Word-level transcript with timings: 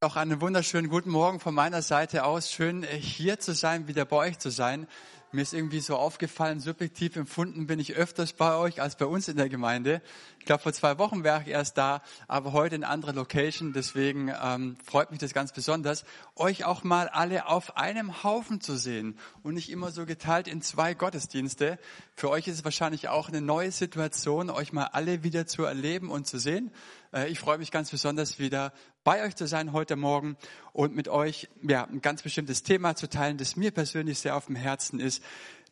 Auch 0.00 0.14
einen 0.14 0.40
wunderschönen 0.40 0.88
guten 0.88 1.10
Morgen 1.10 1.40
von 1.40 1.52
meiner 1.52 1.82
Seite 1.82 2.22
aus. 2.22 2.52
Schön 2.52 2.84
äh, 2.84 2.86
hier 2.86 3.40
zu 3.40 3.52
sein, 3.52 3.88
wieder 3.88 4.04
bei 4.04 4.14
euch 4.14 4.38
zu 4.38 4.48
sein. 4.48 4.86
Mir 5.30 5.42
ist 5.42 5.52
irgendwie 5.52 5.80
so 5.80 5.94
aufgefallen, 5.96 6.58
subjektiv 6.58 7.14
empfunden 7.16 7.66
bin 7.66 7.78
ich 7.78 7.94
öfters 7.94 8.32
bei 8.32 8.56
euch 8.56 8.80
als 8.80 8.96
bei 8.96 9.04
uns 9.04 9.28
in 9.28 9.36
der 9.36 9.50
Gemeinde. 9.50 10.00
Ich 10.38 10.46
glaube, 10.46 10.62
vor 10.62 10.72
zwei 10.72 10.96
Wochen 10.96 11.22
wäre 11.22 11.42
ich 11.42 11.48
erst 11.48 11.76
da, 11.76 12.00
aber 12.28 12.54
heute 12.54 12.76
in 12.76 12.84
anderer 12.84 13.12
Location. 13.12 13.74
Deswegen 13.74 14.32
ähm, 14.42 14.78
freut 14.82 15.10
mich 15.10 15.20
das 15.20 15.34
ganz 15.34 15.52
besonders, 15.52 16.04
euch 16.34 16.64
auch 16.64 16.82
mal 16.82 17.08
alle 17.08 17.46
auf 17.46 17.76
einem 17.76 18.24
Haufen 18.24 18.62
zu 18.62 18.76
sehen 18.76 19.18
und 19.42 19.52
nicht 19.52 19.70
immer 19.70 19.90
so 19.90 20.06
geteilt 20.06 20.48
in 20.48 20.62
zwei 20.62 20.94
Gottesdienste. 20.94 21.78
Für 22.16 22.30
euch 22.30 22.48
ist 22.48 22.54
es 22.54 22.64
wahrscheinlich 22.64 23.08
auch 23.08 23.28
eine 23.28 23.42
neue 23.42 23.70
Situation, 23.70 24.48
euch 24.48 24.72
mal 24.72 24.84
alle 24.84 25.24
wieder 25.24 25.46
zu 25.46 25.64
erleben 25.64 26.08
und 26.08 26.26
zu 26.26 26.38
sehen. 26.38 26.70
Äh, 27.12 27.28
ich 27.28 27.38
freue 27.38 27.58
mich 27.58 27.70
ganz 27.70 27.90
besonders 27.90 28.38
wieder 28.38 28.72
bei 29.04 29.24
euch 29.24 29.36
zu 29.36 29.46
sein 29.46 29.72
heute 29.72 29.96
Morgen 29.96 30.36
und 30.72 30.94
mit 30.94 31.08
euch 31.08 31.48
ja, 31.62 31.84
ein 31.84 32.02
ganz 32.02 32.22
bestimmtes 32.22 32.62
Thema 32.62 32.94
zu 32.94 33.08
teilen, 33.08 33.38
das 33.38 33.56
mir 33.56 33.70
persönlich 33.70 34.18
sehr 34.18 34.36
auf 34.36 34.46
dem 34.46 34.56
Herzen 34.56 35.00
ist, 35.00 35.17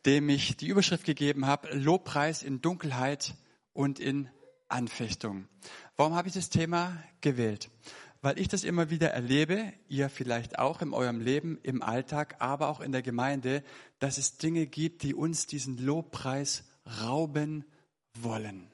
dem 0.04 0.28
ich 0.28 0.56
die 0.56 0.68
Überschrift 0.68 1.04
gegeben 1.04 1.46
habe, 1.46 1.74
Lobpreis 1.76 2.42
in 2.42 2.60
Dunkelheit 2.60 3.34
und 3.72 3.98
in 3.98 4.28
Anfechtung. 4.68 5.48
Warum 5.96 6.14
habe 6.14 6.28
ich 6.28 6.34
das 6.34 6.50
Thema 6.50 7.02
gewählt? 7.20 7.70
Weil 8.22 8.38
ich 8.38 8.48
das 8.48 8.64
immer 8.64 8.90
wieder 8.90 9.10
erlebe, 9.10 9.72
ihr 9.88 10.08
vielleicht 10.08 10.58
auch 10.58 10.82
in 10.82 10.92
eurem 10.92 11.20
Leben, 11.20 11.58
im 11.62 11.82
Alltag, 11.82 12.36
aber 12.38 12.68
auch 12.68 12.80
in 12.80 12.92
der 12.92 13.02
Gemeinde, 13.02 13.62
dass 13.98 14.18
es 14.18 14.38
Dinge 14.38 14.66
gibt, 14.66 15.02
die 15.02 15.14
uns 15.14 15.46
diesen 15.46 15.78
Lobpreis 15.78 16.64
rauben 17.02 17.64
wollen. 18.14 18.70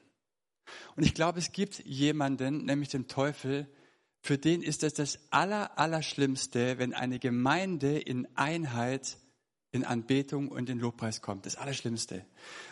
Und 0.95 1.03
ich 1.03 1.13
glaube, 1.13 1.39
es 1.39 1.51
gibt 1.51 1.85
jemanden, 1.85 2.65
nämlich 2.65 2.89
den 2.89 3.07
Teufel, 3.07 3.67
für 4.21 4.37
den 4.37 4.61
ist 4.61 4.83
es 4.83 4.93
das 4.93 5.19
Aller, 5.31 5.71
wenn 5.75 6.93
eine 6.93 7.19
Gemeinde 7.19 7.99
in 7.99 8.27
Einheit, 8.35 9.17
in 9.73 9.83
Anbetung 9.83 10.47
und 10.47 10.69
in 10.69 10.79
Lobpreis 10.79 11.21
kommt. 11.21 11.45
Das 11.45 11.57
Allerschlimmste. 11.57 12.25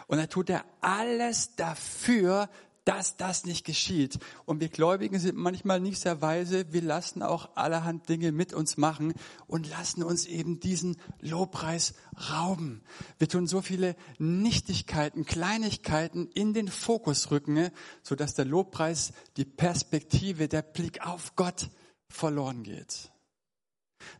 Und 0.07 0.19
da 0.19 0.27
tut 0.27 0.49
er 0.49 0.63
alles 0.79 1.55
dafür, 1.55 2.47
dass 2.85 3.17
das 3.17 3.45
nicht 3.45 3.65
geschieht. 3.65 4.19
Und 4.45 4.59
wir 4.59 4.69
Gläubigen 4.69 5.19
sind 5.19 5.37
manchmal 5.37 5.79
nicht 5.79 5.99
sehr 5.99 6.21
weise. 6.21 6.71
Wir 6.71 6.81
lassen 6.81 7.21
auch 7.21 7.55
allerhand 7.55 8.07
Dinge 8.07 8.31
mit 8.31 8.53
uns 8.53 8.77
machen 8.77 9.13
und 9.47 9.69
lassen 9.69 10.03
uns 10.03 10.25
eben 10.25 10.59
diesen 10.59 10.97
Lobpreis 11.19 11.95
rauben. 12.31 12.83
Wir 13.17 13.27
tun 13.27 13.47
so 13.47 13.61
viele 13.61 13.95
Nichtigkeiten, 14.17 15.25
Kleinigkeiten 15.25 16.29
in 16.33 16.53
den 16.53 16.67
Fokus 16.67 17.29
rücken, 17.31 17.69
sodass 18.03 18.35
der 18.35 18.45
Lobpreis, 18.45 19.11
die 19.37 19.45
Perspektive, 19.45 20.47
der 20.47 20.61
Blick 20.61 21.05
auf 21.05 21.35
Gott 21.35 21.69
verloren 22.09 22.63
geht. 22.63 23.11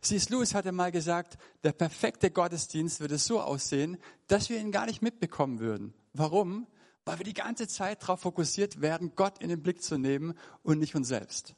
C.S. 0.00 0.28
Lewis 0.28 0.54
hatte 0.54 0.72
mal 0.72 0.92
gesagt, 0.92 1.38
der 1.64 1.72
perfekte 1.72 2.30
Gottesdienst 2.30 3.00
würde 3.00 3.18
so 3.18 3.40
aussehen, 3.40 3.98
dass 4.26 4.48
wir 4.48 4.58
ihn 4.58 4.72
gar 4.72 4.86
nicht 4.86 5.02
mitbekommen 5.02 5.60
würden. 5.60 5.94
Warum? 6.12 6.66
weil 7.04 7.18
wir 7.18 7.24
die 7.24 7.34
ganze 7.34 7.68
Zeit 7.68 8.02
darauf 8.02 8.20
fokussiert 8.20 8.80
werden, 8.80 9.12
Gott 9.16 9.38
in 9.42 9.48
den 9.48 9.62
Blick 9.62 9.82
zu 9.82 9.98
nehmen 9.98 10.34
und 10.62 10.78
nicht 10.78 10.94
uns 10.94 11.08
selbst. 11.08 11.54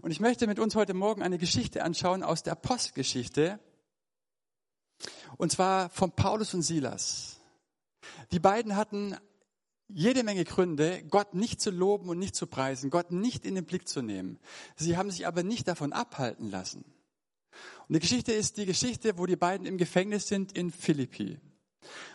Und 0.00 0.10
ich 0.10 0.20
möchte 0.20 0.46
mit 0.46 0.58
uns 0.58 0.74
heute 0.74 0.94
Morgen 0.94 1.22
eine 1.22 1.38
Geschichte 1.38 1.84
anschauen 1.84 2.22
aus 2.22 2.42
der 2.42 2.54
Postgeschichte, 2.54 3.60
und 5.36 5.50
zwar 5.50 5.88
von 5.90 6.12
Paulus 6.12 6.54
und 6.54 6.62
Silas. 6.62 7.40
Die 8.32 8.38
beiden 8.38 8.76
hatten 8.76 9.16
jede 9.88 10.22
Menge 10.22 10.44
Gründe, 10.44 11.02
Gott 11.04 11.34
nicht 11.34 11.60
zu 11.60 11.70
loben 11.70 12.08
und 12.08 12.18
nicht 12.18 12.34
zu 12.34 12.46
preisen, 12.46 12.90
Gott 12.90 13.10
nicht 13.10 13.44
in 13.44 13.54
den 13.54 13.64
Blick 13.64 13.88
zu 13.88 14.02
nehmen. 14.02 14.38
Sie 14.76 14.96
haben 14.96 15.10
sich 15.10 15.26
aber 15.26 15.42
nicht 15.42 15.68
davon 15.68 15.92
abhalten 15.92 16.50
lassen. 16.50 16.84
Und 17.92 17.96
die 17.96 18.08
Geschichte 18.08 18.32
ist 18.32 18.56
die 18.56 18.64
Geschichte, 18.64 19.18
wo 19.18 19.26
die 19.26 19.36
beiden 19.36 19.66
im 19.66 19.76
Gefängnis 19.76 20.26
sind 20.26 20.56
in 20.56 20.70
Philippi. 20.70 21.38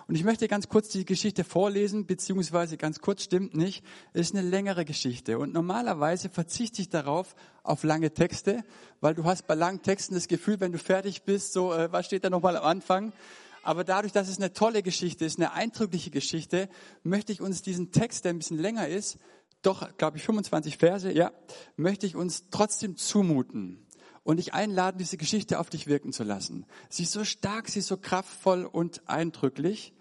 Und 0.08 0.16
ich 0.16 0.24
möchte 0.24 0.48
ganz 0.48 0.70
kurz 0.70 0.90
die 0.90 1.06
Geschichte 1.06 1.44
vorlesen, 1.44 2.08
beziehungsweise 2.08 2.78
ganz 2.78 3.00
kurz 3.00 3.22
stimmt 3.22 3.56
nicht. 3.56 3.86
Ist 4.14 4.34
eine 4.34 4.42
längere 4.42 4.86
Geschichte. 4.86 5.38
Und 5.38 5.54
normalerweise 5.54 6.30
verzichte 6.30 6.82
ich 6.82 6.90
darauf 6.90 7.36
auf 7.62 7.84
lange 7.84 8.12
Texte, 8.12 8.64
weil 9.02 9.14
du 9.14 9.26
hast 9.26 9.46
bei 9.46 9.54
langen 9.54 9.84
Texten 9.84 10.16
das 10.16 10.28
Gefühl, 10.28 10.60
wenn 10.62 10.72
du 10.72 10.80
fertig 10.80 11.26
bist, 11.26 11.54
so, 11.54 11.72
äh, 11.72 11.92
was 11.92 12.08
steht 12.08 12.24
da 12.24 12.32
nochmal 12.32 12.58
am 12.58 12.64
Anfang? 12.64 13.14
Aber 13.62 13.84
dadurch, 13.84 14.14
dass 14.14 14.30
es 14.30 14.38
eine 14.38 14.54
tolle 14.54 14.82
Geschichte 14.82 15.26
ist, 15.26 15.38
eine 15.38 15.54
eindrückliche 15.54 16.10
Geschichte, 16.10 16.70
möchte 17.04 17.34
ich 17.34 17.40
uns 17.40 17.62
diesen 17.62 17.92
Text, 17.92 18.26
der 18.26 18.34
ein 18.34 18.40
bisschen 18.40 18.58
länger 18.58 18.88
ist, 18.88 19.20
doch, 19.62 19.96
glaube 19.98 20.18
ich, 20.18 20.24
25 20.24 20.78
Verse, 20.78 21.12
ja, 21.12 21.32
möchte 21.76 22.08
ich 22.08 22.16
uns 22.16 22.50
trotzdem 22.50 22.98
zumuten 22.98 23.87
und 24.28 24.38
dich 24.38 24.54
einladen, 24.54 24.98
diese 24.98 25.16
Geschichte 25.16 25.58
auf 25.58 25.70
dich 25.70 25.88
wirken 25.88 26.12
zu 26.12 26.26
lassen. 26.26 26.66
Sie 26.90 27.04
ist 27.04 27.14
so 27.14 27.24
stark, 27.24 27.70
sie 27.70 27.80
ist 27.80 27.88
so 27.88 27.96
kraftvoll 27.96 28.66
und 28.66 29.08
eindrücklich. 29.08 29.94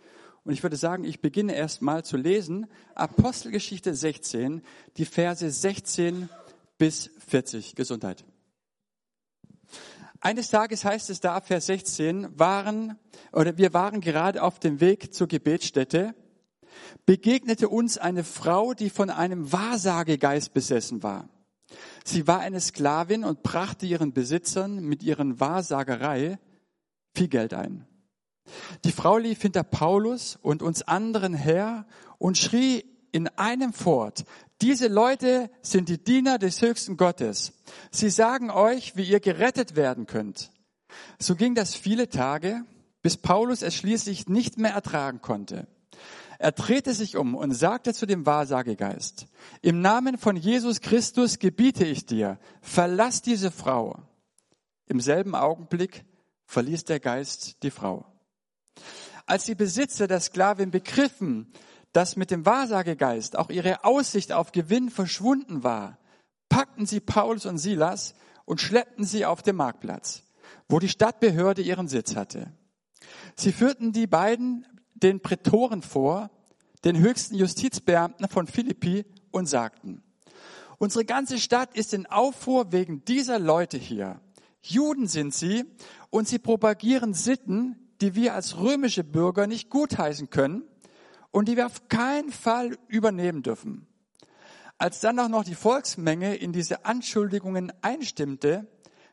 Und 0.43 0.53
ich 0.53 0.65
würde 0.65 0.75
sagen, 0.75 1.05
ich 1.05 1.21
beginne 1.21 1.55
erst 1.55 1.81
mal 1.81 2.05
zu 2.05 2.17
lesen. 2.17 2.67
Apostelgeschichte 2.97 3.95
16, 3.95 4.63
die 4.97 5.05
Verse 5.05 5.49
16 5.49 6.29
bis 6.77 7.09
40. 7.25 7.77
Gesundheit. 7.77 8.25
Eines 10.21 10.49
Tages 10.49 10.85
heißt 10.85 11.09
es 11.11 11.21
da, 11.21 11.41
Vers 11.41 11.67
16, 11.67 12.37
waren, 12.37 12.99
oder 13.31 13.57
wir 13.59 13.75
waren 13.75 14.01
gerade 14.01 14.43
auf 14.43 14.59
dem 14.59 14.81
Weg 14.81 15.15
zur 15.15 15.29
Gebetsstätte, 15.29 16.17
begegnete 17.05 17.69
uns 17.69 17.97
eine 17.97 18.25
Frau, 18.25 18.75
die 18.75 18.91
von 18.91 19.09
einem 19.09 19.53
Wahrsagegeist 19.53 20.53
besessen 20.53 21.05
war. 21.05 21.29
Sie 22.07 22.29
war 22.29 22.39
eine 22.39 22.61
Sklavin 22.61 23.25
und 23.25 23.43
brachte 23.43 23.85
ihren 23.85 24.13
Besitzern 24.13 24.79
mit 24.79 25.03
ihren 25.03 25.41
Wahrsagerei 25.41 26.39
viel 27.17 27.27
Geld 27.27 27.53
ein. 27.53 27.85
Die 28.85 28.93
Frau 28.93 29.19
lief 29.19 29.43
hinter 29.43 29.65
Paulus 29.65 30.39
und 30.41 30.63
uns 30.63 30.83
anderen 30.83 31.35
her 31.35 31.85
und 32.19 32.39
schrie 32.39 32.85
in 33.11 33.27
einem 33.27 33.73
fort, 33.73 34.25
diese 34.63 34.87
Leute 34.87 35.51
sind 35.63 35.89
die 35.89 36.03
Diener 36.03 36.39
des 36.39 36.63
höchsten 36.63 36.97
Gottes. 36.97 37.55
Sie 37.91 38.09
sagen 38.09 38.53
euch, 38.53 38.97
wie 38.97 39.05
ihr 39.05 39.19
gerettet 39.19 39.75
werden 39.75 40.07
könnt. 40.07 40.53
So 41.19 41.35
ging 41.35 41.57
das 41.57 41.75
viele 41.75 42.09
Tage, 42.09 42.63
bis 43.03 43.17
Paulus 43.17 43.63
es 43.63 43.75
schließlich 43.75 44.29
nicht 44.29 44.59
mehr 44.59 44.75
ertragen 44.75 45.23
konnte. 45.23 45.67
Er 46.39 46.53
drehte 46.53 46.93
sich 46.93 47.17
um 47.17 47.35
und 47.35 47.53
sagte 47.53 47.95
zu 47.95 48.07
dem 48.07 48.27
Wahrsagegeist, 48.27 49.27
im 49.63 49.81
Namen 49.81 50.19
von 50.19 50.37
Jesus 50.37 50.81
Christus 50.81 51.39
gebiete 51.39 51.85
ich 51.85 52.07
dir, 52.07 52.39
verlass 52.61 53.23
diese 53.23 53.51
Frau. 53.51 54.03
Im 54.87 55.01
selben 55.01 55.35
Augenblick 55.35 56.05
verließ 56.45 56.85
der 56.85 57.01
Geist 57.01 57.63
die 57.63 57.71
Frau. 57.71 58.05
Als 59.27 59.45
die 59.45 59.55
Besitzer 59.55 60.07
der 60.07 60.21
Sklavin 60.21 60.71
begriffen, 60.71 61.53
dass 61.93 62.17
mit 62.17 62.31
dem 62.31 62.45
Wahrsagegeist 62.45 63.37
auch 63.37 63.51
ihre 63.51 63.85
Aussicht 63.85 64.33
auf 64.33 64.53
Gewinn 64.53 64.91
verschwunden 64.91 65.65
war, 65.65 65.99
packten 66.49 66.87
sie 66.87 67.01
Paulus 67.01 67.47
und 67.47 67.59
Silas 67.59 68.15
und 68.45 68.61
schleppten 68.61 69.05
sie 69.05 69.25
auf 69.25 69.43
den 69.43 69.57
Marktplatz, 69.57 70.23
wo 70.69 70.79
die 70.79 70.89
Stadtbehörde 70.89 71.63
ihren 71.63 71.89
Sitz 71.89 72.15
hatte. 72.15 72.53
Sie 73.35 73.53
führten 73.53 73.93
die 73.93 74.07
beiden 74.07 74.67
den 75.03 75.21
Prätoren 75.21 75.83
vor, 75.83 76.31
den 76.85 76.99
höchsten 76.99 77.37
Justizbeamten 77.37 78.29
von 78.29 78.47
Philippi 78.47 79.05
und 79.31 79.47
sagten, 79.47 80.03
unsere 80.79 81.05
ganze 81.05 81.39
Stadt 81.39 81.77
ist 81.77 81.95
in 81.95 82.07
Aufruhr 82.07 82.73
wegen 82.73 83.05
dieser 83.05 83.39
Leute 83.39 83.79
hier. 83.79 84.21
Juden 84.63 85.07
sind 85.07 85.35
sie 85.35 85.65
und 86.11 86.29
sie 86.29 86.39
propagieren 86.39 87.15
Sitten, 87.15 87.77
die 88.01 88.15
wir 88.15 88.35
als 88.35 88.59
römische 88.59 89.05
Bürger 89.05 89.47
nicht 89.47 89.71
gutheißen 89.71 90.31
können 90.31 90.65
und 91.31 91.49
die 91.49 91.57
wir 91.57 91.67
auf 91.67 91.89
keinen 91.89 92.31
Fall 92.31 92.77
übernehmen 92.89 93.43
dürfen. 93.43 93.87
Als 94.79 95.01
dann 95.01 95.19
auch 95.19 95.29
noch 95.29 95.45
die 95.45 95.55
Volksmenge 95.55 96.35
in 96.37 96.53
diese 96.53 96.85
Anschuldigungen 96.85 97.73
einstimmte, 97.81 98.67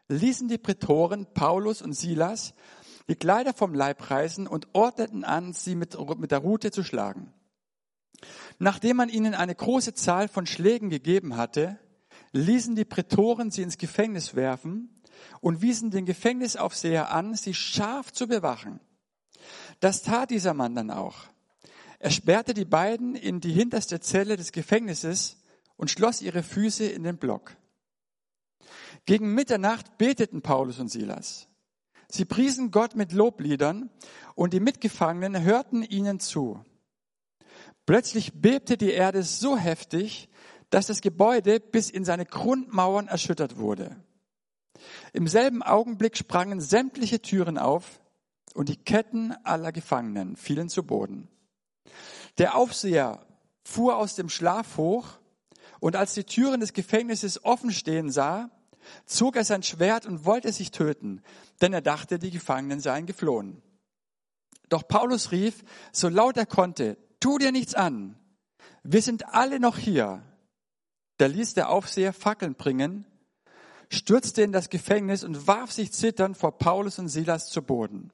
ließen 0.10 0.50
die 0.50 0.58
Prätoren 0.58 1.28
Paulus 1.34 1.82
und 1.82 1.94
Silas 1.94 2.54
die 3.10 3.16
Kleider 3.16 3.54
vom 3.54 3.74
Leib 3.74 4.10
reißen 4.10 4.48
und 4.48 4.68
ordneten 4.74 5.24
an, 5.24 5.54
sie 5.54 5.76
mit, 5.76 5.98
mit 6.18 6.32
der 6.32 6.40
Rute 6.40 6.72
zu 6.72 6.84
schlagen. 6.84 7.34
Nachdem 8.60 8.98
man 8.98 9.10
ihnen 9.10 9.34
eine 9.34 9.56
große 9.56 9.94
Zahl 9.94 10.28
von 10.28 10.46
Schlägen 10.46 10.90
gegeben 10.90 11.36
hatte, 11.36 11.78
ließen 12.32 12.76
die 12.76 12.86
Prätoren 12.86 13.52
sie 13.52 13.62
ins 13.62 13.78
Gefängnis 13.78 14.36
werfen 14.36 15.02
und 15.42 15.62
wiesen 15.62 15.92
den 15.92 16.06
Gefängnisaufseher 16.06 17.12
an, 17.12 17.36
sie 17.36 17.54
scharf 17.54 18.12
zu 18.12 18.28
bewachen. 18.28 18.80
Das 19.80 20.02
tat 20.02 20.32
dieser 20.32 20.54
Mann 20.54 20.76
dann 20.76 20.92
auch. 20.92 21.26
Er 22.00 22.12
sperrte 22.12 22.54
die 22.54 22.66
beiden 22.66 23.16
in 23.16 23.40
die 23.40 23.52
hinterste 23.52 24.00
Zelle 24.00 24.36
des 24.36 24.52
Gefängnisses 24.52 25.38
und 25.76 25.92
schloss 25.92 26.22
ihre 26.22 26.44
Füße 26.44 26.86
in 26.86 27.04
den 27.04 27.18
Block. 27.18 27.56
Gegen 29.06 29.34
Mitternacht 29.34 29.98
beteten 29.98 30.42
Paulus 30.42 30.80
und 30.80 30.90
Silas. 30.90 31.48
Sie 32.14 32.26
priesen 32.26 32.70
Gott 32.70 32.96
mit 32.96 33.12
Lobliedern 33.12 33.90
und 34.36 34.54
die 34.54 34.60
Mitgefangenen 34.60 35.42
hörten 35.42 35.82
ihnen 35.82 36.20
zu. 36.20 36.64
Plötzlich 37.88 38.40
bebte 38.40 38.78
die 38.78 38.92
Erde 38.92 39.24
so 39.24 39.58
heftig, 39.58 40.30
dass 40.70 40.86
das 40.86 41.02
Gebäude 41.02 41.60
bis 41.60 41.90
in 41.90 42.06
seine 42.06 42.28
Grundmauern 42.28 43.08
erschüttert 43.08 43.58
wurde. 43.58 43.96
Im 45.12 45.28
selben 45.28 45.64
Augenblick 45.64 46.16
sprangen 46.16 46.62
sämtliche 46.62 47.20
Türen 47.20 47.58
auf 47.58 48.00
und 48.54 48.70
die 48.70 48.78
Ketten 48.78 49.34
aller 49.44 49.72
Gefangenen 49.72 50.36
fielen 50.36 50.70
zu 50.70 50.84
Boden. 50.84 51.30
Der 52.38 52.56
Aufseher 52.56 53.26
fuhr 53.64 53.98
aus 53.98 54.14
dem 54.14 54.30
Schlaf 54.30 54.78
hoch 54.78 55.08
und 55.80 55.96
als 55.96 56.14
die 56.14 56.26
Türen 56.26 56.60
des 56.60 56.74
Gefängnisses 56.74 57.44
offen 57.44 57.72
stehen 57.72 58.12
sah, 58.12 58.52
zog 59.06 59.36
er 59.36 59.44
sein 59.44 59.64
Schwert 59.64 60.06
und 60.06 60.26
wollte 60.26 60.52
sich 60.52 60.72
töten, 60.72 61.22
denn 61.64 61.72
er 61.72 61.82
dachte, 61.82 62.20
die 62.20 62.30
Gefangenen 62.30 62.82
seien 62.82 63.06
geflohen. 63.06 63.62
Doch 64.68 64.86
Paulus 64.86 65.32
rief, 65.32 65.64
so 65.94 66.10
laut 66.10 66.36
er 66.36 66.46
konnte, 66.46 66.98
tu 67.22 67.38
dir 67.38 67.54
nichts 67.54 67.74
an. 67.74 68.20
Wir 68.84 69.02
sind 69.02 69.34
alle 69.34 69.62
noch 69.62 69.78
hier. 69.78 70.22
Da 71.18 71.28
ließ 71.28 71.54
der 71.54 71.70
Aufseher 71.70 72.12
Fackeln 72.12 72.56
bringen, 72.56 73.06
stürzte 73.88 74.42
in 74.42 74.52
das 74.52 74.70
Gefängnis 74.70 75.24
und 75.24 75.48
warf 75.48 75.72
sich 75.72 75.94
zitternd 75.94 76.36
vor 76.36 76.58
Paulus 76.58 77.00
und 77.00 77.08
Silas 77.08 77.50
zu 77.50 77.62
Boden. 77.62 78.12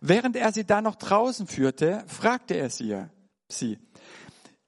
Während 0.00 0.34
er 0.34 0.50
sie 0.50 0.64
da 0.64 0.80
noch 0.80 0.94
draußen 0.94 1.46
führte, 1.46 2.04
fragte 2.06 2.54
er 2.54 2.70
sie, 2.70 3.04
sie, 3.48 3.78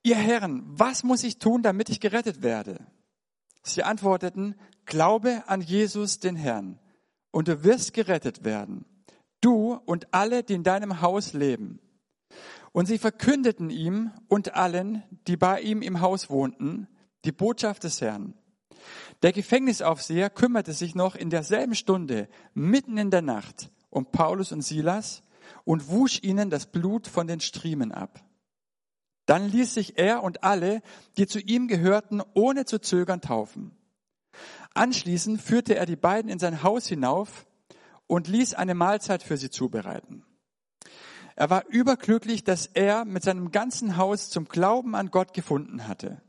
ihr 0.03 0.17
Herren, 0.17 0.63
was 0.67 1.05
muss 1.05 1.25
ich 1.25 1.39
tun, 1.39 1.63
damit 1.63 1.89
ich 1.89 2.01
gerettet 2.01 2.43
werde? 2.43 2.85
Sie 3.63 3.83
antworteten, 3.83 4.57
glaube 4.85 5.45
an 5.47 5.63
Jesus, 5.63 6.19
den 6.19 6.37
Herrn, 6.37 6.79
und 7.31 7.49
du 7.49 7.65
wirst 7.65 7.95
gerettet 7.95 8.45
werden, 8.45 8.85
du 9.41 9.75
und 9.75 10.13
alle, 10.13 10.43
die 10.43 10.55
in 10.55 10.63
deinem 10.63 11.01
Haus 11.01 11.33
leben. 11.33 11.81
Und 12.73 12.87
sie 12.87 12.99
verkündeten 12.99 13.71
ihm 13.71 14.13
und 14.29 14.55
allen, 14.55 15.03
die 15.27 15.37
bei 15.37 15.61
ihm 15.61 15.83
im 15.83 16.01
Haus 16.01 16.31
wohnten, 16.31 16.87
die 17.25 17.33
Botschaft 17.33 17.85
des 17.85 18.01
Herrn. 18.01 18.35
Der 19.23 19.33
Gefängnisaufseher 19.33 20.31
kümmerte 20.31 20.73
sich 20.73 20.95
noch 20.95 21.17
in 21.17 21.31
derselben 21.31 21.75
Stunde, 21.75 22.29
mitten 22.55 22.97
in 22.97 23.11
der 23.11 23.23
Nacht, 23.23 23.71
um 23.91 24.11
Paulus 24.11 24.53
und 24.53 24.63
Silas 24.63 25.23
und 25.65 25.89
wusch 25.89 26.23
ihnen 26.23 26.51
das 26.51 26.67
Blut 26.67 27.07
von 27.07 27.27
den 27.27 27.41
Striemen 27.41 27.93
ab. 27.93 28.25
Dann 29.27 29.49
ließ 29.49 29.75
sich 29.75 29.99
er 29.99 30.23
und 30.23 30.43
alle, 30.43 30.81
die 31.17 31.27
zu 31.27 31.39
ihm 31.39 31.69
gehörten, 31.69 32.23
ohne 32.35 32.65
zu 32.65 32.81
zögern 32.81 33.21
taufen. 33.21 33.78
Anschließend 34.79 35.43
führte 35.43 35.75
er 35.75 35.87
die 35.87 35.97
beiden 35.97 36.31
in 36.31 36.39
sein 36.39 36.63
Haus 36.63 36.87
hinauf 36.87 37.47
und 38.07 38.29
ließ 38.29 38.55
eine 38.55 38.77
Mahlzeit 38.77 39.25
für 39.25 39.37
sie 39.37 39.51
zubereiten. 39.51 40.25
Er 41.35 41.51
war 41.51 41.67
überglücklich, 41.67 42.45
dass 42.45 42.67
er 42.67 43.05
mit 43.05 43.25
seinem 43.25 43.51
ganzen 43.51 43.97
Haus 43.97 44.31
zum 44.31 44.45
Glauben 44.45 44.95
an 44.95 45.11
Gott 45.11 45.35
gefunden 45.35 45.89
hatte. 45.89 46.23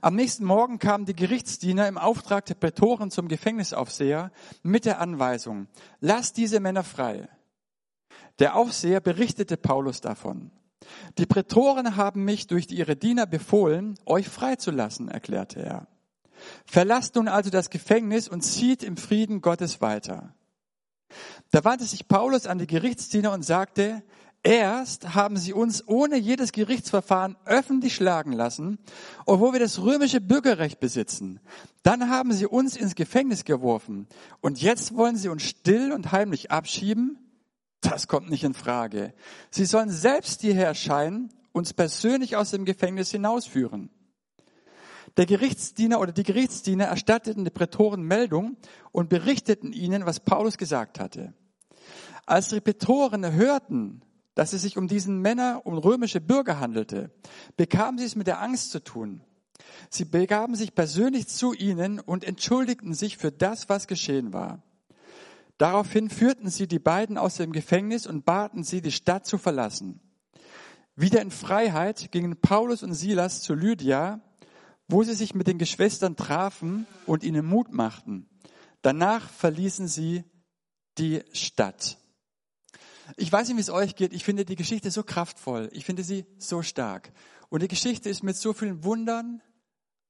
Am 0.00 0.16
nächsten 0.16 0.44
Morgen 0.44 0.80
kamen 0.80 1.04
die 1.04 1.14
Gerichtsdiener 1.14 1.86
im 1.86 1.96
Auftrag 1.96 2.46
der 2.46 2.54
Prätoren 2.54 3.12
zum 3.12 3.28
Gefängnisaufseher 3.28 4.32
mit 4.64 4.84
der 4.84 5.00
Anweisung, 5.00 5.68
lass 6.00 6.32
diese 6.32 6.58
Männer 6.58 6.82
frei. 6.82 7.28
Der 8.40 8.56
Aufseher 8.56 8.98
berichtete 8.98 9.56
Paulus 9.56 10.00
davon. 10.00 10.50
Die 11.18 11.26
Prätoren 11.26 11.94
haben 11.94 12.24
mich 12.24 12.48
durch 12.48 12.68
ihre 12.72 12.96
Diener 12.96 13.26
befohlen, 13.26 13.96
euch 14.06 14.28
freizulassen, 14.28 15.08
erklärte 15.08 15.62
er. 15.62 15.86
Verlasst 16.64 17.16
nun 17.16 17.28
also 17.28 17.50
das 17.50 17.70
Gefängnis 17.70 18.28
und 18.28 18.42
zieht 18.42 18.82
im 18.82 18.96
Frieden 18.96 19.40
Gottes 19.40 19.80
weiter. 19.80 20.34
Da 21.50 21.64
wandte 21.64 21.84
sich 21.84 22.08
Paulus 22.08 22.46
an 22.46 22.58
die 22.58 22.66
Gerichtsdiener 22.66 23.32
und 23.32 23.44
sagte, 23.44 24.02
erst 24.42 25.14
haben 25.14 25.36
sie 25.36 25.52
uns 25.52 25.86
ohne 25.86 26.16
jedes 26.16 26.52
Gerichtsverfahren 26.52 27.36
öffentlich 27.44 27.94
schlagen 27.94 28.32
lassen, 28.32 28.78
obwohl 29.26 29.52
wir 29.52 29.60
das 29.60 29.80
römische 29.80 30.20
Bürgerrecht 30.20 30.80
besitzen. 30.80 31.40
Dann 31.82 32.08
haben 32.08 32.32
sie 32.32 32.46
uns 32.46 32.76
ins 32.76 32.94
Gefängnis 32.94 33.44
geworfen 33.44 34.06
und 34.40 34.62
jetzt 34.62 34.94
wollen 34.94 35.16
sie 35.16 35.28
uns 35.28 35.42
still 35.42 35.92
und 35.92 36.12
heimlich 36.12 36.50
abschieben? 36.50 37.18
Das 37.80 38.08
kommt 38.08 38.30
nicht 38.30 38.44
in 38.44 38.54
Frage. 38.54 39.14
Sie 39.50 39.64
sollen 39.64 39.90
selbst 39.90 40.42
hierher 40.42 40.66
erscheinen, 40.66 41.32
uns 41.52 41.72
persönlich 41.72 42.36
aus 42.36 42.50
dem 42.50 42.64
Gefängnis 42.64 43.10
hinausführen. 43.10 43.90
Der 45.16 45.26
Gerichtsdiener 45.26 46.00
oder 46.00 46.12
die 46.12 46.22
Gerichtsdiener 46.22 46.84
erstatteten 46.84 47.44
die 47.44 47.50
Prätoren 47.50 48.02
Meldung 48.02 48.56
und 48.92 49.08
berichteten 49.08 49.72
ihnen, 49.72 50.06
was 50.06 50.20
Paulus 50.20 50.56
gesagt 50.56 51.00
hatte. 51.00 51.34
Als 52.26 52.48
die 52.48 52.60
Prätoren 52.60 53.32
hörten, 53.32 54.02
dass 54.34 54.52
es 54.52 54.62
sich 54.62 54.78
um 54.78 54.88
diesen 54.88 55.18
Männer, 55.18 55.62
um 55.64 55.76
römische 55.76 56.20
Bürger 56.20 56.60
handelte, 56.60 57.10
bekamen 57.56 57.98
sie 57.98 58.04
es 58.04 58.16
mit 58.16 58.26
der 58.26 58.40
Angst 58.40 58.70
zu 58.70 58.82
tun. 58.82 59.22
Sie 59.90 60.04
begaben 60.04 60.54
sich 60.54 60.74
persönlich 60.74 61.28
zu 61.28 61.52
ihnen 61.52 62.00
und 62.00 62.24
entschuldigten 62.24 62.94
sich 62.94 63.16
für 63.16 63.32
das, 63.32 63.68
was 63.68 63.86
geschehen 63.86 64.32
war. 64.32 64.62
Daraufhin 65.58 66.08
führten 66.08 66.48
sie 66.48 66.66
die 66.66 66.78
beiden 66.78 67.18
aus 67.18 67.36
dem 67.36 67.52
Gefängnis 67.52 68.06
und 68.06 68.24
baten 68.24 68.64
sie, 68.64 68.80
die 68.80 68.92
Stadt 68.92 69.26
zu 69.26 69.36
verlassen. 69.36 70.00
Wieder 70.96 71.20
in 71.20 71.30
Freiheit 71.30 72.10
gingen 72.12 72.40
Paulus 72.40 72.82
und 72.82 72.94
Silas 72.94 73.42
zu 73.42 73.54
Lydia, 73.54 74.20
wo 74.90 75.02
sie 75.02 75.14
sich 75.14 75.34
mit 75.34 75.46
den 75.46 75.58
Geschwistern 75.58 76.16
trafen 76.16 76.86
und 77.06 77.22
ihnen 77.22 77.46
Mut 77.46 77.72
machten. 77.72 78.28
Danach 78.82 79.28
verließen 79.30 79.88
sie 79.88 80.24
die 80.98 81.22
Stadt. 81.32 81.98
Ich 83.16 83.30
weiß 83.30 83.48
nicht, 83.48 83.56
wie 83.56 83.62
es 83.62 83.70
euch 83.70 83.96
geht. 83.96 84.12
Ich 84.12 84.24
finde 84.24 84.44
die 84.44 84.56
Geschichte 84.56 84.90
so 84.90 85.02
kraftvoll. 85.02 85.68
Ich 85.72 85.84
finde 85.84 86.04
sie 86.04 86.26
so 86.38 86.62
stark. 86.62 87.12
Und 87.48 87.62
die 87.62 87.68
Geschichte 87.68 88.08
ist 88.08 88.22
mit 88.22 88.36
so 88.36 88.52
vielen 88.52 88.84
Wundern 88.84 89.42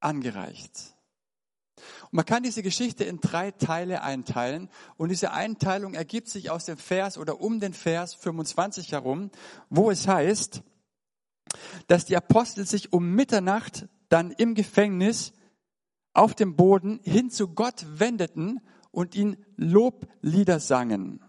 angereicht. 0.00 0.94
Und 2.04 2.12
man 2.12 2.24
kann 2.24 2.42
diese 2.42 2.62
Geschichte 2.62 3.04
in 3.04 3.20
drei 3.20 3.50
Teile 3.52 4.02
einteilen 4.02 4.68
und 4.96 5.08
diese 5.08 5.32
Einteilung 5.32 5.94
ergibt 5.94 6.28
sich 6.28 6.50
aus 6.50 6.66
dem 6.66 6.76
Vers 6.76 7.16
oder 7.16 7.40
um 7.40 7.60
den 7.60 7.72
Vers 7.72 8.14
25 8.14 8.92
herum, 8.92 9.30
wo 9.70 9.90
es 9.90 10.06
heißt, 10.06 10.62
dass 11.86 12.04
die 12.04 12.16
Apostel 12.16 12.66
sich 12.66 12.92
um 12.92 13.14
Mitternacht 13.14 13.88
dann 14.10 14.30
im 14.32 14.54
Gefängnis 14.54 15.32
auf 16.12 16.34
dem 16.34 16.56
Boden 16.56 17.00
hin 17.02 17.30
zu 17.30 17.48
Gott 17.48 17.86
wendeten 17.98 18.60
und 18.90 19.14
ihn 19.14 19.36
Loblieder 19.56 20.60
sangen. 20.60 21.24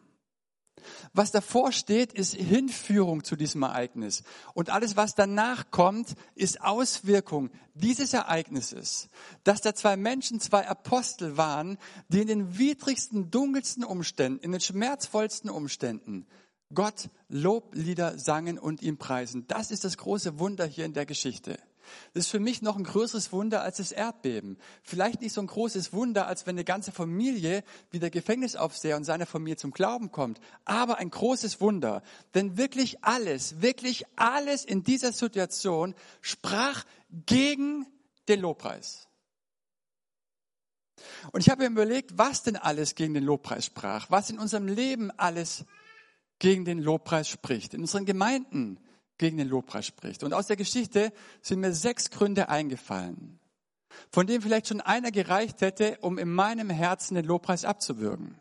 Was 1.14 1.32
davor 1.32 1.72
steht, 1.72 2.14
ist 2.14 2.34
Hinführung 2.34 3.24
zu 3.24 3.36
diesem 3.36 3.62
Ereignis. 3.62 4.24
Und 4.56 4.70
alles, 4.70 4.96
was 4.96 5.14
danach 5.14 5.70
kommt, 5.70 6.16
ist 6.34 6.62
Auswirkung 6.62 7.52
dieses 7.76 8.14
Ereignisses. 8.14 9.10
Dass 9.44 9.62
da 9.62 9.76
zwei 9.76 9.96
Menschen, 9.96 10.40
zwei 10.40 10.68
Apostel 10.68 11.38
waren, 11.38 11.78
die 12.08 12.22
in 12.22 12.28
den 12.28 12.58
widrigsten, 12.58 13.30
dunkelsten 13.30 13.84
Umständen, 13.84 14.40
in 14.40 14.52
den 14.52 14.62
schmerzvollsten 14.62 15.50
Umständen 15.50 16.26
Gott 16.74 17.10
Loblieder 17.28 18.18
sangen 18.18 18.58
und 18.58 18.82
ihm 18.82 18.98
preisen. 18.98 19.46
Das 19.48 19.72
ist 19.72 19.84
das 19.84 19.98
große 19.98 20.40
Wunder 20.40 20.66
hier 20.66 20.86
in 20.86 20.94
der 20.94 21.06
Geschichte. 21.06 21.60
Das 22.14 22.26
ist 22.26 22.32
für 22.32 22.40
mich 22.40 22.62
noch 22.62 22.78
ein 22.78 22.84
größeres 22.84 23.32
Wunder 23.32 23.62
als 23.62 23.78
das 23.78 23.92
Erdbeben. 23.92 24.58
Vielleicht 24.84 25.22
nicht 25.22 25.34
so 25.34 25.42
ein 25.42 25.48
großes 25.48 25.94
Wunder, 25.94 26.28
als 26.28 26.46
wenn 26.46 26.56
eine 26.56 26.64
ganze 26.64 26.92
Familie 26.92 27.64
wie 27.90 28.00
der 28.00 28.10
Gefängnisaufseher 28.10 28.98
und 28.98 29.04
seine 29.04 29.26
Familie 29.26 29.58
zum 29.58 29.72
Glauben 29.72 30.12
kommt. 30.12 30.40
Aber 30.66 30.98
ein 30.98 31.10
großes 31.10 31.62
Wunder. 31.62 32.04
Denn 32.34 32.58
wirklich 32.58 33.04
alles, 33.04 33.62
wirklich 33.62 34.06
alles 34.16 34.66
in 34.66 34.84
dieser 34.84 35.14
Situation 35.14 35.96
sprach 36.22 36.84
gegen 37.26 37.86
den 38.28 38.42
Lobpreis. 38.42 39.08
Und 41.32 41.42
ich 41.42 41.50
habe 41.50 41.64
mir 41.64 41.70
überlegt, 41.70 42.18
was 42.18 42.44
denn 42.44 42.56
alles 42.56 42.96
gegen 42.96 43.14
den 43.14 43.24
Lobpreis 43.24 43.66
sprach, 43.66 44.10
was 44.10 44.30
in 44.30 44.40
unserem 44.40 44.68
Leben 44.68 45.12
alles 45.18 45.66
gegen 46.40 46.66
den 46.66 46.80
Lobpreis 46.80 47.28
spricht, 47.28 47.74
in 47.74 47.82
unseren 47.82 48.06
Gemeinden, 48.06 48.80
gegen 49.22 49.38
den 49.38 49.48
Lobpreis 49.48 49.86
spricht. 49.86 50.24
Und 50.24 50.34
aus 50.34 50.48
der 50.48 50.56
Geschichte 50.56 51.14
sind 51.44 51.60
mir 51.60 51.74
sechs 51.74 52.10
Gründe 52.10 52.50
eingefallen, 52.50 53.40
von 54.10 54.26
denen 54.26 54.42
vielleicht 54.42 54.68
schon 54.68 54.82
einer 54.82 55.12
gereicht 55.12 55.62
hätte, 55.62 56.00
um 56.02 56.18
in 56.18 56.34
meinem 56.34 56.72
Herzen 56.72 57.14
den 57.14 57.26
Lobpreis 57.26 57.64
abzuwürgen. 57.64 58.36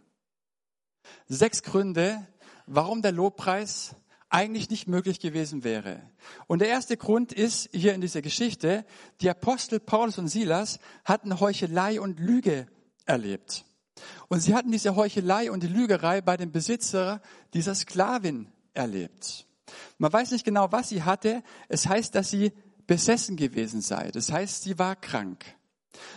Sechs 1.28 1.62
Gründe, 1.62 2.26
warum 2.66 3.02
der 3.02 3.12
Lobpreis 3.12 3.94
eigentlich 4.30 4.70
nicht 4.70 4.88
möglich 4.88 5.20
gewesen 5.20 5.64
wäre. 5.64 6.00
Und 6.46 6.60
der 6.60 6.68
erste 6.68 6.96
Grund 6.96 7.34
ist 7.34 7.68
hier 7.72 7.92
in 7.92 8.00
dieser 8.00 8.22
Geschichte, 8.22 8.86
die 9.20 9.28
Apostel 9.28 9.80
Paulus 9.80 10.16
und 10.16 10.28
Silas 10.28 10.78
hatten 11.04 11.40
Heuchelei 11.40 12.00
und 12.00 12.18
Lüge 12.18 12.66
erlebt. 13.04 13.66
Und 14.28 14.40
sie 14.40 14.54
hatten 14.54 14.72
diese 14.72 14.96
Heuchelei 14.96 15.50
und 15.50 15.62
die 15.62 15.68
Lügerei 15.68 16.22
bei 16.22 16.38
dem 16.38 16.52
Besitzer 16.52 17.20
dieser 17.52 17.74
Sklavin 17.74 18.50
erlebt. 18.72 19.46
Man 19.98 20.12
weiß 20.12 20.30
nicht 20.32 20.44
genau, 20.44 20.72
was 20.72 20.88
sie 20.88 21.02
hatte. 21.02 21.42
Es 21.68 21.86
heißt, 21.86 22.14
dass 22.14 22.30
sie 22.30 22.52
besessen 22.86 23.36
gewesen 23.36 23.80
sei. 23.80 24.10
Das 24.10 24.32
heißt, 24.32 24.62
sie 24.62 24.78
war 24.78 24.96
krank. 24.96 25.44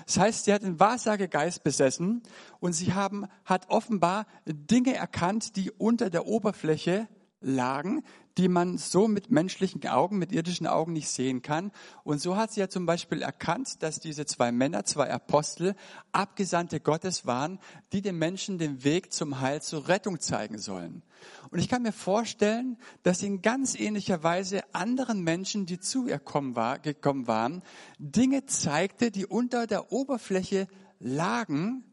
Das 0.06 0.18
heißt, 0.18 0.46
sie 0.46 0.54
hat 0.54 0.64
den 0.64 0.80
Wahrsagegeist 0.80 1.64
besessen 1.64 2.24
und 2.60 2.74
sie 2.74 2.94
haben, 2.94 3.26
hat 3.46 3.70
offenbar 3.70 4.26
Dinge 4.46 4.96
erkannt, 4.96 5.56
die 5.56 5.72
unter 5.72 6.10
der 6.10 6.26
Oberfläche 6.26 7.08
Lagen, 7.44 8.04
die 8.38 8.48
man 8.48 8.78
so 8.78 9.08
mit 9.08 9.30
menschlichen 9.30 9.86
Augen, 9.88 10.18
mit 10.18 10.32
irdischen 10.32 10.66
Augen 10.66 10.94
nicht 10.94 11.10
sehen 11.10 11.42
kann. 11.42 11.72
Und 12.04 12.20
so 12.20 12.36
hat 12.36 12.52
sie 12.52 12.62
ja 12.62 12.70
zum 12.70 12.86
Beispiel 12.86 13.22
erkannt, 13.22 13.84
dass 13.84 14.00
diese 14.00 14.26
zwei 14.26 14.52
Männer, 14.52 14.86
zwei 14.86 15.12
Apostel, 15.12 15.76
Abgesandte 16.12 16.80
Gottes 16.80 17.26
waren, 17.26 17.60
die 17.92 18.02
den 18.02 18.18
Menschen 18.18 18.58
den 18.58 18.84
Weg 18.84 19.14
zum 19.14 19.40
Heil, 19.40 19.62
zur 19.62 19.88
Rettung 19.88 20.20
zeigen 20.20 20.58
sollen. 20.58 21.04
Und 21.52 21.60
ich 21.60 21.70
kann 21.70 21.84
mir 21.84 21.94
vorstellen, 21.94 22.78
dass 23.04 23.22
in 23.22 23.42
ganz 23.42 23.80
ähnlicher 23.80 24.24
Weise 24.24 24.64
anderen 24.74 25.22
Menschen, 25.22 25.66
die 25.66 25.80
zu 25.80 26.08
ihr 26.08 26.18
gekommen 26.18 26.56
waren, 27.28 27.62
Dinge 28.00 28.46
zeigte, 28.46 29.12
die 29.12 29.26
unter 29.26 29.68
der 29.68 29.92
Oberfläche 29.92 30.68
lagen 31.00 31.84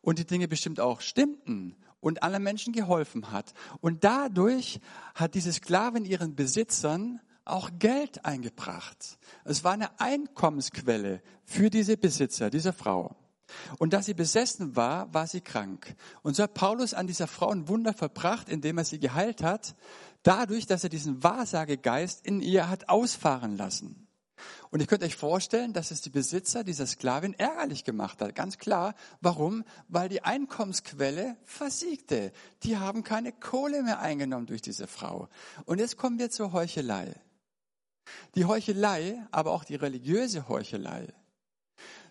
und 0.00 0.18
die 0.18 0.26
Dinge 0.26 0.48
bestimmt 0.48 0.80
auch 0.80 1.00
stimmten 1.00 1.76
und 2.04 2.22
anderen 2.22 2.44
Menschen 2.44 2.72
geholfen 2.72 3.32
hat. 3.32 3.54
Und 3.80 4.04
dadurch 4.04 4.78
hat 5.14 5.34
diese 5.34 5.52
Sklavin 5.52 6.04
ihren 6.04 6.34
Besitzern 6.34 7.20
auch 7.46 7.70
Geld 7.78 8.24
eingebracht. 8.24 9.18
Es 9.44 9.64
war 9.64 9.72
eine 9.72 9.98
Einkommensquelle 9.98 11.22
für 11.44 11.70
diese 11.70 11.96
Besitzer, 11.96 12.50
diese 12.50 12.72
Frau. 12.72 13.16
Und 13.78 13.92
da 13.92 14.02
sie 14.02 14.14
besessen 14.14 14.76
war, 14.76 15.12
war 15.14 15.26
sie 15.26 15.40
krank. 15.40 15.94
Und 16.22 16.36
so 16.36 16.42
hat 16.42 16.54
Paulus 16.54 16.92
an 16.92 17.06
dieser 17.06 17.26
Frau 17.26 17.50
ein 17.50 17.68
Wunder 17.68 17.94
verbracht, 17.94 18.48
indem 18.48 18.78
er 18.78 18.84
sie 18.84 18.98
geheilt 18.98 19.42
hat, 19.42 19.74
dadurch, 20.22 20.66
dass 20.66 20.84
er 20.84 20.90
diesen 20.90 21.22
Wahrsagegeist 21.22 22.26
in 22.26 22.40
ihr 22.40 22.68
hat 22.68 22.88
ausfahren 22.88 23.56
lassen. 23.56 24.03
Und 24.74 24.80
ich 24.80 24.88
könnte 24.88 25.06
euch 25.06 25.14
vorstellen, 25.14 25.72
dass 25.72 25.92
es 25.92 26.00
die 26.00 26.10
Besitzer 26.10 26.64
dieser 26.64 26.88
Sklavin 26.88 27.32
ärgerlich 27.34 27.84
gemacht 27.84 28.20
hat. 28.20 28.34
Ganz 28.34 28.58
klar. 28.58 28.96
Warum? 29.20 29.62
Weil 29.86 30.08
die 30.08 30.24
Einkommensquelle 30.24 31.36
versiegte. 31.44 32.32
Die 32.64 32.76
haben 32.76 33.04
keine 33.04 33.30
Kohle 33.30 33.84
mehr 33.84 34.00
eingenommen 34.00 34.46
durch 34.46 34.62
diese 34.62 34.88
Frau. 34.88 35.28
Und 35.64 35.78
jetzt 35.78 35.96
kommen 35.96 36.18
wir 36.18 36.28
zur 36.32 36.52
Heuchelei. 36.52 37.14
Die 38.34 38.46
Heuchelei, 38.46 39.24
aber 39.30 39.52
auch 39.52 39.62
die 39.62 39.76
religiöse 39.76 40.48
Heuchelei, 40.48 41.06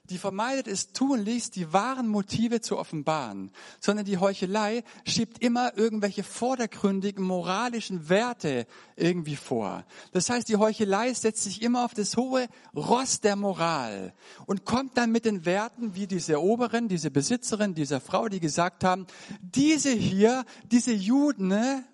die 0.09 0.17
vermeidet 0.17 0.67
es 0.67 0.91
tunlichst, 0.91 1.55
die 1.55 1.71
wahren 1.71 2.09
Motive 2.09 2.59
zu 2.59 2.77
offenbaren, 2.77 3.51
sondern 3.79 4.05
die 4.05 4.17
Heuchelei 4.17 4.83
schiebt 5.05 5.41
immer 5.41 5.77
irgendwelche 5.77 6.23
vordergründigen 6.23 7.23
moralischen 7.23 8.09
Werte 8.09 8.67
irgendwie 8.97 9.37
vor. 9.37 9.85
Das 10.11 10.29
heißt, 10.29 10.49
die 10.49 10.57
Heuchelei 10.57 11.13
setzt 11.13 11.43
sich 11.43 11.61
immer 11.61 11.85
auf 11.85 11.93
das 11.93 12.17
hohe 12.17 12.49
Ross 12.75 13.21
der 13.21 13.37
Moral 13.37 14.13
und 14.45 14.65
kommt 14.65 14.97
dann 14.97 15.13
mit 15.13 15.23
den 15.23 15.45
Werten 15.45 15.95
wie 15.95 16.05
diese 16.05 16.41
Oberin, 16.41 16.89
diese 16.89 17.09
Besitzerin, 17.09 17.73
dieser 17.73 18.01
Frau, 18.01 18.27
die 18.27 18.41
gesagt 18.41 18.83
haben, 18.83 19.07
diese 19.41 19.91
hier, 19.91 20.43
diese 20.69 20.91
Juden, 20.91 21.47
ne, 21.47 21.85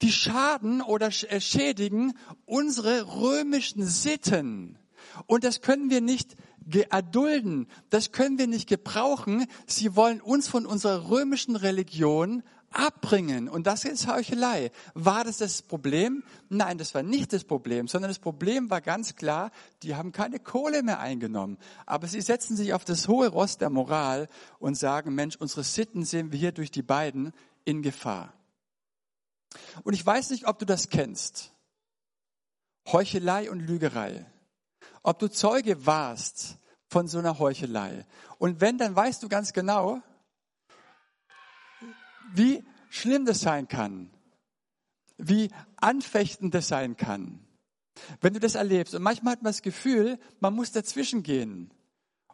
die 0.00 0.12
schaden 0.12 0.80
oder 0.80 1.08
äh, 1.08 1.40
schädigen 1.40 2.16
unsere 2.46 3.16
römischen 3.20 3.84
Sitten. 3.84 4.79
Und 5.26 5.44
das 5.44 5.60
können 5.60 5.90
wir 5.90 6.00
nicht 6.00 6.36
erdulden. 6.90 7.66
Das 7.90 8.12
können 8.12 8.38
wir 8.38 8.46
nicht 8.46 8.68
gebrauchen. 8.68 9.46
Sie 9.66 9.96
wollen 9.96 10.20
uns 10.20 10.48
von 10.48 10.66
unserer 10.66 11.10
römischen 11.10 11.56
Religion 11.56 12.42
abbringen. 12.70 13.48
Und 13.48 13.66
das 13.66 13.84
ist 13.84 14.06
Heuchelei. 14.06 14.70
War 14.94 15.24
das 15.24 15.38
das 15.38 15.62
Problem? 15.62 16.22
Nein, 16.48 16.78
das 16.78 16.94
war 16.94 17.02
nicht 17.02 17.32
das 17.32 17.44
Problem, 17.44 17.88
sondern 17.88 18.10
das 18.10 18.20
Problem 18.20 18.70
war 18.70 18.80
ganz 18.80 19.16
klar, 19.16 19.50
die 19.82 19.96
haben 19.96 20.12
keine 20.12 20.38
Kohle 20.38 20.82
mehr 20.82 21.00
eingenommen. 21.00 21.58
Aber 21.86 22.06
sie 22.06 22.20
setzen 22.20 22.56
sich 22.56 22.72
auf 22.72 22.84
das 22.84 23.08
hohe 23.08 23.28
Ross 23.28 23.58
der 23.58 23.70
Moral 23.70 24.28
und 24.58 24.76
sagen, 24.76 25.14
Mensch, 25.14 25.36
unsere 25.36 25.64
Sitten 25.64 26.04
sehen 26.04 26.30
wir 26.30 26.38
hier 26.38 26.52
durch 26.52 26.70
die 26.70 26.82
beiden 26.82 27.32
in 27.64 27.82
Gefahr. 27.82 28.32
Und 29.82 29.94
ich 29.94 30.06
weiß 30.06 30.30
nicht, 30.30 30.46
ob 30.46 30.60
du 30.60 30.64
das 30.64 30.90
kennst. 30.90 31.52
Heuchelei 32.86 33.50
und 33.50 33.60
Lügerei 33.60 34.26
ob 35.02 35.18
du 35.18 35.28
Zeuge 35.28 35.86
warst 35.86 36.58
von 36.88 37.08
so 37.08 37.18
einer 37.18 37.38
Heuchelei. 37.38 38.04
Und 38.38 38.60
wenn, 38.60 38.78
dann 38.78 38.94
weißt 38.94 39.22
du 39.22 39.28
ganz 39.28 39.52
genau, 39.52 40.02
wie 42.32 42.64
schlimm 42.88 43.24
das 43.24 43.40
sein 43.40 43.68
kann, 43.68 44.10
wie 45.16 45.50
anfechtend 45.76 46.54
das 46.54 46.68
sein 46.68 46.96
kann, 46.96 47.40
wenn 48.20 48.34
du 48.34 48.40
das 48.40 48.54
erlebst. 48.54 48.94
Und 48.94 49.02
manchmal 49.02 49.32
hat 49.32 49.42
man 49.42 49.50
das 49.50 49.62
Gefühl, 49.62 50.18
man 50.40 50.54
muss 50.54 50.72
dazwischen 50.72 51.22
gehen. 51.22 51.72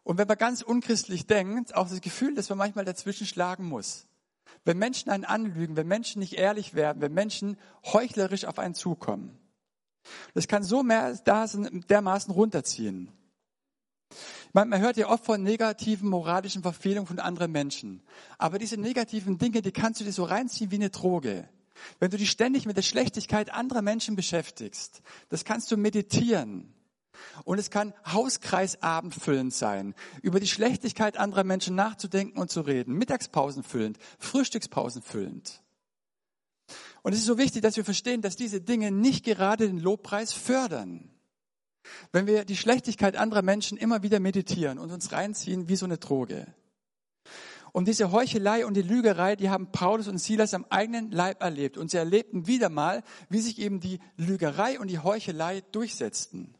Und 0.03 0.19
wenn 0.19 0.29
man 0.29 0.39
ganz 0.39 0.63
unchristlich 0.63 1.27
denkt, 1.27 1.75
auch 1.75 1.89
das 1.89 2.01
Gefühl, 2.01 2.35
dass 2.35 2.49
man 2.49 2.59
manchmal 2.59 2.85
dazwischen 2.85 3.27
schlagen 3.27 3.65
muss. 3.65 4.07
Wenn 4.65 4.79
Menschen 4.79 5.11
einen 5.11 5.25
anlügen, 5.25 5.77
wenn 5.77 5.89
Menschen 5.89 6.21
nicht 6.21 6.35
ehrlich 6.35 6.75
werden, 6.75 7.03
wenn 7.03 7.13
Menschen 7.13 7.59
heuchlerisch 7.85 8.45
auf 8.45 8.59
einen 8.59 8.75
zukommen. 8.75 9.39
Das 10.35 10.49
kann 10.49 10.63
so 10.63 10.83
mehr 10.83 11.15
dermaßen 11.25 12.33
runterziehen. 12.33 13.13
Man, 14.53 14.79
hört 14.79 14.97
ja 14.97 15.09
oft 15.09 15.25
von 15.25 15.43
negativen 15.43 16.09
moralischen 16.09 16.63
Verfehlungen 16.63 17.07
von 17.07 17.19
anderen 17.19 17.53
Menschen. 17.53 18.03
Aber 18.39 18.59
diese 18.59 18.77
negativen 18.77 19.39
Dinge, 19.39 19.63
die 19.63 19.73
kannst 19.73 20.01
du 20.01 20.05
dir 20.05 20.13
so 20.13 20.25
reinziehen 20.25 20.71
wie 20.71 20.77
eine 20.77 20.91
Droge. 20.91 21.49
Wenn 21.99 22.11
du 22.11 22.17
dich 22.17 22.31
ständig 22.31 22.65
mit 22.67 22.77
der 22.77 22.83
Schlechtigkeit 22.83 23.53
anderer 23.53 23.83
Menschen 23.83 24.17
beschäftigst, 24.17 25.03
das 25.29 25.45
kannst 25.45 25.71
du 25.71 25.77
meditieren. 25.77 26.73
Und 27.45 27.59
es 27.59 27.71
kann 27.71 27.95
Hauskreisabendfüllend 28.07 29.53
sein, 29.53 29.95
über 30.23 30.41
die 30.41 30.47
Schlechtigkeit 30.47 31.17
anderer 31.17 31.45
Menschen 31.45 31.75
nachzudenken 31.75 32.39
und 32.39 32.51
zu 32.51 32.61
reden, 32.61 32.95
Mittagspausen 32.95 33.63
füllend, 33.63 33.99
Frühstückspausen 34.19 35.03
füllend. 35.03 35.63
Und 37.07 37.13
es 37.13 37.21
ist 37.21 37.27
so 37.27 37.39
wichtig, 37.39 37.63
dass 37.63 37.77
wir 37.77 37.85
verstehen, 37.85 38.21
dass 38.21 38.35
diese 38.35 38.61
Dinge 38.61 38.91
nicht 38.91 39.25
gerade 39.25 39.69
den 39.69 39.79
Lobpreis 39.79 40.33
fördern. 40.33 41.09
Wenn 42.11 42.27
wir 42.27 42.45
die 42.45 42.57
Schlechtigkeit 42.57 43.15
anderer 43.15 43.43
Menschen 43.43 43.79
immer 43.79 44.03
wieder 44.03 44.19
meditieren 44.19 44.81
und 44.81 44.91
uns 44.91 45.13
reinziehen 45.13 45.69
wie 45.69 45.77
so 45.77 45.87
eine 45.87 45.99
Droge. 45.99 46.53
Und 47.71 47.87
diese 47.87 48.11
Heuchelei 48.11 48.67
und 48.67 48.75
die 48.75 48.83
Lügerei, 48.83 49.37
die 49.37 49.51
haben 49.51 49.71
Paulus 49.71 50.09
und 50.09 50.19
Silas 50.19 50.53
am 50.53 50.67
eigenen 50.69 51.13
Leib 51.13 51.45
erlebt. 51.45 51.79
Und 51.79 51.93
sie 51.93 51.97
erlebten 51.97 52.49
wieder 52.49 52.71
mal, 52.71 53.05
wie 53.29 53.39
sich 53.39 53.61
eben 53.61 53.79
die 53.79 54.01
Lügerei 54.17 54.81
und 54.81 54.89
die 54.89 54.99
Heuchelei 54.99 55.61
durchsetzten. 55.71 56.57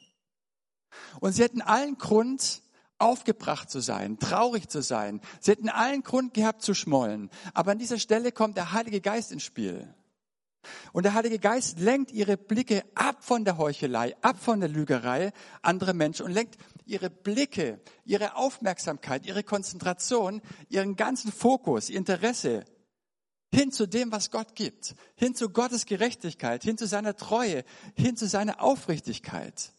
Und 1.19 1.33
sie 1.33 1.43
hätten 1.43 1.61
allen 1.61 1.99
Grund, 1.99 2.63
aufgebracht 2.99 3.69
zu 3.69 3.81
sein, 3.81 4.21
traurig 4.21 4.69
zu 4.69 4.81
sein. 4.81 5.21
Sie 5.41 5.51
hätten 5.51 5.71
allen 5.71 6.05
Grund 6.05 6.35
gehabt 6.35 6.63
zu 6.63 6.73
schmollen. 6.73 7.31
Aber 7.53 7.73
an 7.73 7.79
dieser 7.79 7.99
Stelle 7.99 8.31
kommt 8.31 8.57
der 8.57 8.71
Heilige 8.71 9.01
Geist 9.01 9.33
ins 9.33 9.43
Spiel. 9.43 9.93
Und 10.93 11.05
der 11.05 11.15
Heilige 11.15 11.39
Geist 11.39 11.79
lenkt 11.79 12.13
ihre 12.13 12.37
Blicke 12.37 12.85
ab 12.95 13.25
von 13.25 13.45
der 13.45 13.59
Heuchelei, 13.59 14.17
ab 14.23 14.37
von 14.41 14.61
der 14.61 14.69
Lügerei 14.69 15.33
anderer 15.63 15.95
Menschen 15.95 16.27
und 16.27 16.33
lenkt 16.33 16.57
ihre 16.85 17.11
Blicke, 17.11 17.81
ihre 18.05 18.37
Aufmerksamkeit, 18.37 19.27
ihre 19.27 19.43
Konzentration, 19.43 20.41
ihren 20.69 20.97
ganzen 20.97 21.33
Fokus, 21.33 21.91
ihr 21.91 21.99
Interesse 21.99 22.65
hin 23.53 23.73
zu 23.73 23.87
dem, 23.87 24.13
was 24.13 24.31
Gott 24.31 24.55
gibt, 24.55 24.95
hin 25.15 25.35
zu 25.35 25.51
Gottes 25.51 25.87
Gerechtigkeit, 25.87 26.63
hin 26.63 26.79
zu 26.79 26.87
seiner 26.87 27.17
Treue, 27.17 27.65
hin 27.95 28.17
zu 28.17 28.27
seiner 28.27 28.61
Aufrichtigkeit. 28.61 29.73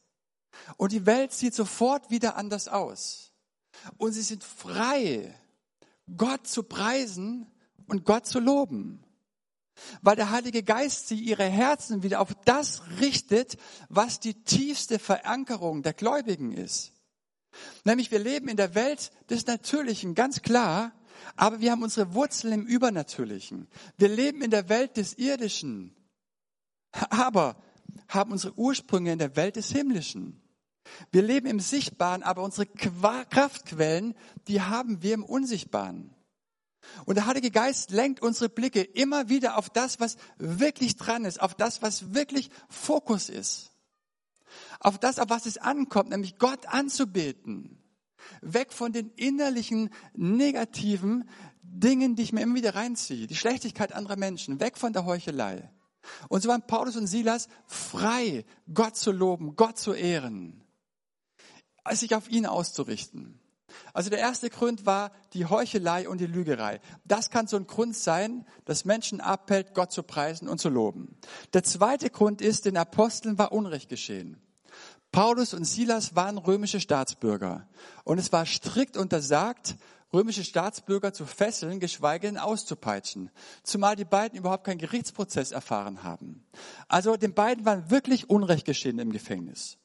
Und 0.78 0.92
die 0.92 1.06
Welt 1.06 1.34
sieht 1.34 1.54
sofort 1.54 2.10
wieder 2.10 2.36
anders 2.36 2.68
aus. 2.68 3.34
Und 3.98 4.14
sie 4.14 4.22
sind 4.22 4.44
frei, 4.44 5.36
Gott 6.16 6.48
zu 6.48 6.64
preisen 6.64 7.46
und 7.88 8.06
Gott 8.06 8.26
zu 8.26 8.40
loben 8.40 9.04
weil 10.02 10.16
der 10.16 10.32
Heilige 10.32 10.64
Geist 10.64 11.08
sie 11.08 11.20
ihre 11.20 11.46
Herzen 11.46 12.04
wieder 12.04 12.22
auf 12.22 12.34
das 12.46 12.82
richtet, 13.00 13.58
was 13.90 14.20
die 14.20 14.34
tiefste 14.34 15.00
Verankerung 15.00 15.84
der 15.84 15.94
Gläubigen 15.94 16.52
ist. 16.52 16.94
Nämlich 17.84 18.12
wir 18.12 18.20
leben 18.20 18.48
in 18.48 18.58
der 18.58 18.76
Welt 18.76 19.12
des 19.30 19.46
Natürlichen, 19.46 20.16
ganz 20.16 20.42
klar, 20.42 20.92
aber 21.36 21.60
wir 21.60 21.72
haben 21.72 21.84
unsere 21.84 22.14
Wurzeln 22.14 22.54
im 22.54 22.66
Übernatürlichen. 22.66 23.68
Wir 23.98 24.10
leben 24.10 24.42
in 24.42 24.52
der 24.52 24.70
Welt 24.70 24.98
des 24.98 25.18
Irdischen, 25.18 25.96
aber 26.92 27.58
haben 28.08 28.32
unsere 28.32 28.58
Ursprünge 28.58 29.12
in 29.12 29.20
der 29.20 29.36
Welt 29.36 29.56
des 29.56 29.72
Himmlischen. 29.72 30.42
Wir 31.12 31.22
leben 31.22 31.48
im 31.48 31.60
Sichtbaren, 31.60 32.24
aber 32.24 32.44
unsere 32.44 32.66
Kraftquellen, 32.66 34.16
die 34.48 34.62
haben 34.62 35.02
wir 35.04 35.14
im 35.14 35.24
Unsichtbaren. 35.24 36.14
Und 37.06 37.16
der 37.16 37.26
Heilige 37.26 37.52
Geist 37.52 37.92
lenkt 37.92 38.22
unsere 38.22 38.50
Blicke 38.50 38.82
immer 38.82 39.30
wieder 39.30 39.58
auf 39.58 39.70
das, 39.70 40.00
was 40.00 40.18
wirklich 40.38 40.98
dran 40.98 41.26
ist, 41.26 41.42
auf 41.42 41.56
das, 41.56 41.82
was 41.82 42.14
wirklich 42.14 42.50
Fokus 42.70 43.30
ist. 43.30 43.72
Auf 44.80 44.98
das, 44.98 45.20
auf 45.20 45.30
was 45.30 45.46
es 45.46 45.58
ankommt, 45.58 46.10
nämlich 46.10 46.38
Gott 46.38 46.68
anzubeten. 46.68 47.82
Weg 48.42 48.74
von 48.74 48.92
den 48.92 49.12
innerlichen, 49.12 49.90
negativen 50.14 51.30
Dingen, 51.62 52.16
die 52.16 52.24
ich 52.24 52.34
mir 52.34 52.42
immer 52.42 52.56
wieder 52.56 52.76
reinziehe. 52.76 53.28
Die 53.28 53.36
Schlechtigkeit 53.36 53.94
anderer 53.94 54.18
Menschen. 54.18 54.60
Weg 54.60 54.78
von 54.78 54.94
der 54.94 55.06
Heuchelei. 55.06 55.70
Und 56.30 56.42
so 56.42 56.50
waren 56.50 56.66
Paulus 56.66 56.96
und 56.96 57.08
Silas 57.08 57.48
frei, 57.66 58.46
Gott 58.74 58.96
zu 58.96 59.12
loben, 59.12 59.56
Gott 59.56 59.78
zu 59.78 59.94
ehren. 59.94 60.64
Sich 61.92 62.16
auf 62.16 62.30
ihn 62.30 62.46
auszurichten. 62.46 63.40
Also 63.98 64.12
der 64.12 64.20
erste 64.20 64.52
Grund 64.52 64.86
war 64.86 65.12
die 65.34 65.48
Heuchelei 65.48 66.08
und 66.08 66.22
die 66.22 66.28
Lügerei. 66.28 66.82
Das 67.06 67.32
kann 67.32 67.48
so 67.48 67.58
ein 67.58 67.66
Grund 67.66 67.96
sein, 67.96 68.46
dass 68.64 68.86
Menschen 68.86 69.22
abhält, 69.22 69.74
Gott 69.74 69.92
zu 69.92 70.04
preisen 70.04 70.48
und 70.48 70.60
zu 70.60 70.70
loben. 70.70 71.18
Der 71.54 71.64
zweite 71.64 72.12
Grund 72.12 72.40
ist, 72.40 72.66
den 72.66 72.78
Aposteln 72.78 73.40
war 73.40 73.52
Unrecht 73.52 73.90
geschehen. 73.90 74.40
Paulus 75.12 75.56
und 75.56 75.64
Silas 75.64 76.16
waren 76.16 76.38
römische 76.38 76.80
Staatsbürger 76.80 77.68
und 78.04 78.20
es 78.20 78.32
war 78.32 78.46
strikt 78.46 78.98
untersagt, 78.98 79.78
römische 80.14 80.44
Staatsbürger 80.44 81.12
zu 81.12 81.26
fesseln, 81.26 81.80
geschweige 81.80 82.28
denn 82.28 82.38
auszupeitschen. 82.38 83.32
Zumal 83.64 83.96
die 83.96 84.06
beiden 84.06 84.38
überhaupt 84.38 84.66
keinen 84.66 84.78
Gerichtsprozess 84.78 85.52
erfahren 85.52 86.04
haben. 86.04 86.46
Also 86.88 87.18
den 87.18 87.34
beiden 87.34 87.66
war 87.66 87.90
wirklich 87.90 88.30
Unrecht 88.30 88.66
geschehen 88.66 89.00
im 89.00 89.12
Gefängnis. 89.12 89.80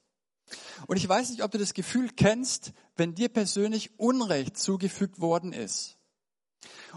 Und 0.86 0.96
ich 0.96 1.08
weiß 1.08 1.30
nicht, 1.30 1.42
ob 1.42 1.50
du 1.50 1.58
das 1.58 1.74
Gefühl 1.74 2.10
kennst, 2.10 2.72
wenn 2.96 3.14
dir 3.14 3.28
persönlich 3.28 3.98
Unrecht 3.98 4.56
zugefügt 4.56 5.20
worden 5.20 5.52
ist. 5.52 5.96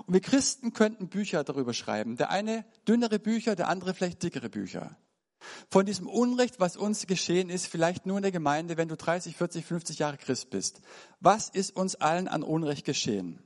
Und 0.06 0.14
wir 0.14 0.22
Christen 0.22 0.74
könnten 0.74 1.10
Bücher 1.10 1.44
darüber 1.44 1.74
schreiben. 1.74 2.18
Der 2.18 2.30
eine 2.30 2.66
dünnere 2.88 3.20
Bücher, 3.20 3.56
der 3.56 3.70
andere 3.70 3.94
vielleicht 3.94 4.24
dickere 4.24 4.50
Bücher. 4.50 4.98
Von 5.70 5.86
diesem 5.86 6.08
Unrecht, 6.08 6.60
was 6.60 6.76
uns 6.76 7.08
geschehen 7.08 7.50
ist, 7.50 7.68
vielleicht 7.68 8.06
nur 8.06 8.18
in 8.18 8.24
der 8.24 8.32
Gemeinde, 8.32 8.78
wenn 8.78 8.88
du 8.88 8.98
30, 8.98 9.36
40, 9.36 9.66
50 9.66 10.00
Jahre 10.00 10.18
Christ 10.18 10.50
bist. 10.50 10.82
Was 11.20 11.50
ist 11.50 11.76
uns 11.76 11.96
allen 11.96 12.28
an 12.28 12.44
Unrecht 12.44 12.86
geschehen? 12.86 13.45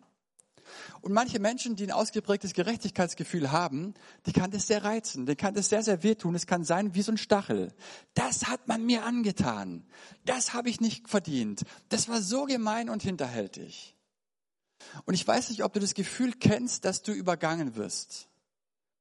Und 1.01 1.13
manche 1.13 1.39
Menschen, 1.39 1.75
die 1.75 1.83
ein 1.83 1.91
ausgeprägtes 1.91 2.53
Gerechtigkeitsgefühl 2.53 3.51
haben, 3.51 3.93
die 4.25 4.33
kann 4.33 4.51
das 4.51 4.67
sehr 4.67 4.83
reizen, 4.83 5.25
die 5.25 5.35
kann 5.35 5.53
das 5.53 5.69
sehr, 5.69 5.83
sehr 5.83 6.03
wehtun. 6.03 6.35
Es 6.35 6.47
kann 6.47 6.63
sein 6.63 6.95
wie 6.95 7.01
so 7.01 7.11
ein 7.11 7.17
Stachel. 7.17 7.73
Das 8.13 8.47
hat 8.47 8.67
man 8.67 8.85
mir 8.85 9.03
angetan. 9.05 9.85
Das 10.25 10.53
habe 10.53 10.69
ich 10.69 10.81
nicht 10.81 11.09
verdient. 11.09 11.63
Das 11.89 12.09
war 12.09 12.21
so 12.21 12.45
gemein 12.45 12.89
und 12.89 13.03
hinterhältig. 13.03 13.95
Und 15.05 15.13
ich 15.13 15.27
weiß 15.27 15.49
nicht, 15.49 15.63
ob 15.63 15.73
du 15.73 15.79
das 15.79 15.93
Gefühl 15.93 16.33
kennst, 16.33 16.85
dass 16.85 17.01
du 17.03 17.11
übergangen 17.11 17.75
wirst. 17.75 18.27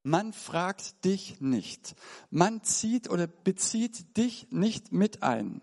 Man 0.02 0.32
fragt 0.32 1.04
dich 1.04 1.40
nicht. 1.40 1.94
Man 2.30 2.62
zieht 2.62 3.10
oder 3.10 3.26
bezieht 3.26 4.16
dich 4.16 4.48
nicht 4.50 4.92
mit 4.92 5.22
ein. 5.22 5.60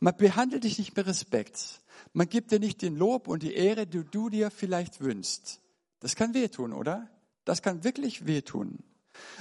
Man 0.00 0.16
behandelt 0.16 0.64
dich 0.64 0.78
nicht 0.78 0.96
mit 0.96 1.06
Respekt. 1.06 1.82
Man 2.18 2.28
gibt 2.28 2.50
dir 2.50 2.58
nicht 2.58 2.82
den 2.82 2.96
Lob 2.96 3.28
und 3.28 3.44
die 3.44 3.54
Ehre, 3.54 3.86
die 3.86 4.02
du 4.02 4.28
dir 4.28 4.50
vielleicht 4.50 5.00
wünschst. 5.00 5.60
Das 6.00 6.16
kann 6.16 6.34
wehtun, 6.34 6.72
oder? 6.72 7.08
Das 7.44 7.62
kann 7.62 7.84
wirklich 7.84 8.26
wehtun. 8.26 8.82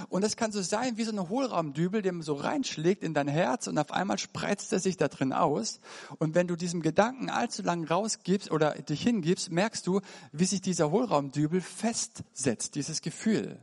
Und 0.10 0.24
das 0.24 0.38
kann 0.38 0.52
so 0.52 0.62
sein 0.62 0.96
wie 0.96 1.04
so 1.04 1.12
eine 1.12 1.28
Hohlraumdübel, 1.28 2.04
der 2.04 2.14
so 2.22 2.36
reinschlägt 2.36 3.02
in 3.02 3.16
dein 3.16 3.28
Herz 3.28 3.66
und 3.66 3.80
auf 3.80 3.92
einmal 3.92 4.20
spreizt 4.20 4.72
er 4.74 4.80
sich 4.80 4.96
da 4.96 5.08
drin 5.08 5.34
aus. 5.34 5.80
Und 6.20 6.36
wenn 6.36 6.48
du 6.48 6.56
diesem 6.56 6.84
Gedanken 6.84 7.32
allzu 7.32 7.64
lang 7.64 7.84
rausgibst 7.84 8.52
oder 8.52 8.76
dich 8.76 9.02
hingibst, 9.02 9.50
merkst 9.50 9.88
du, 9.88 10.02
wie 10.32 10.46
sich 10.46 10.62
dieser 10.62 10.92
Hohlraumdübel 10.92 11.62
festsetzt, 11.62 12.76
dieses 12.76 13.02
Gefühl. 13.02 13.60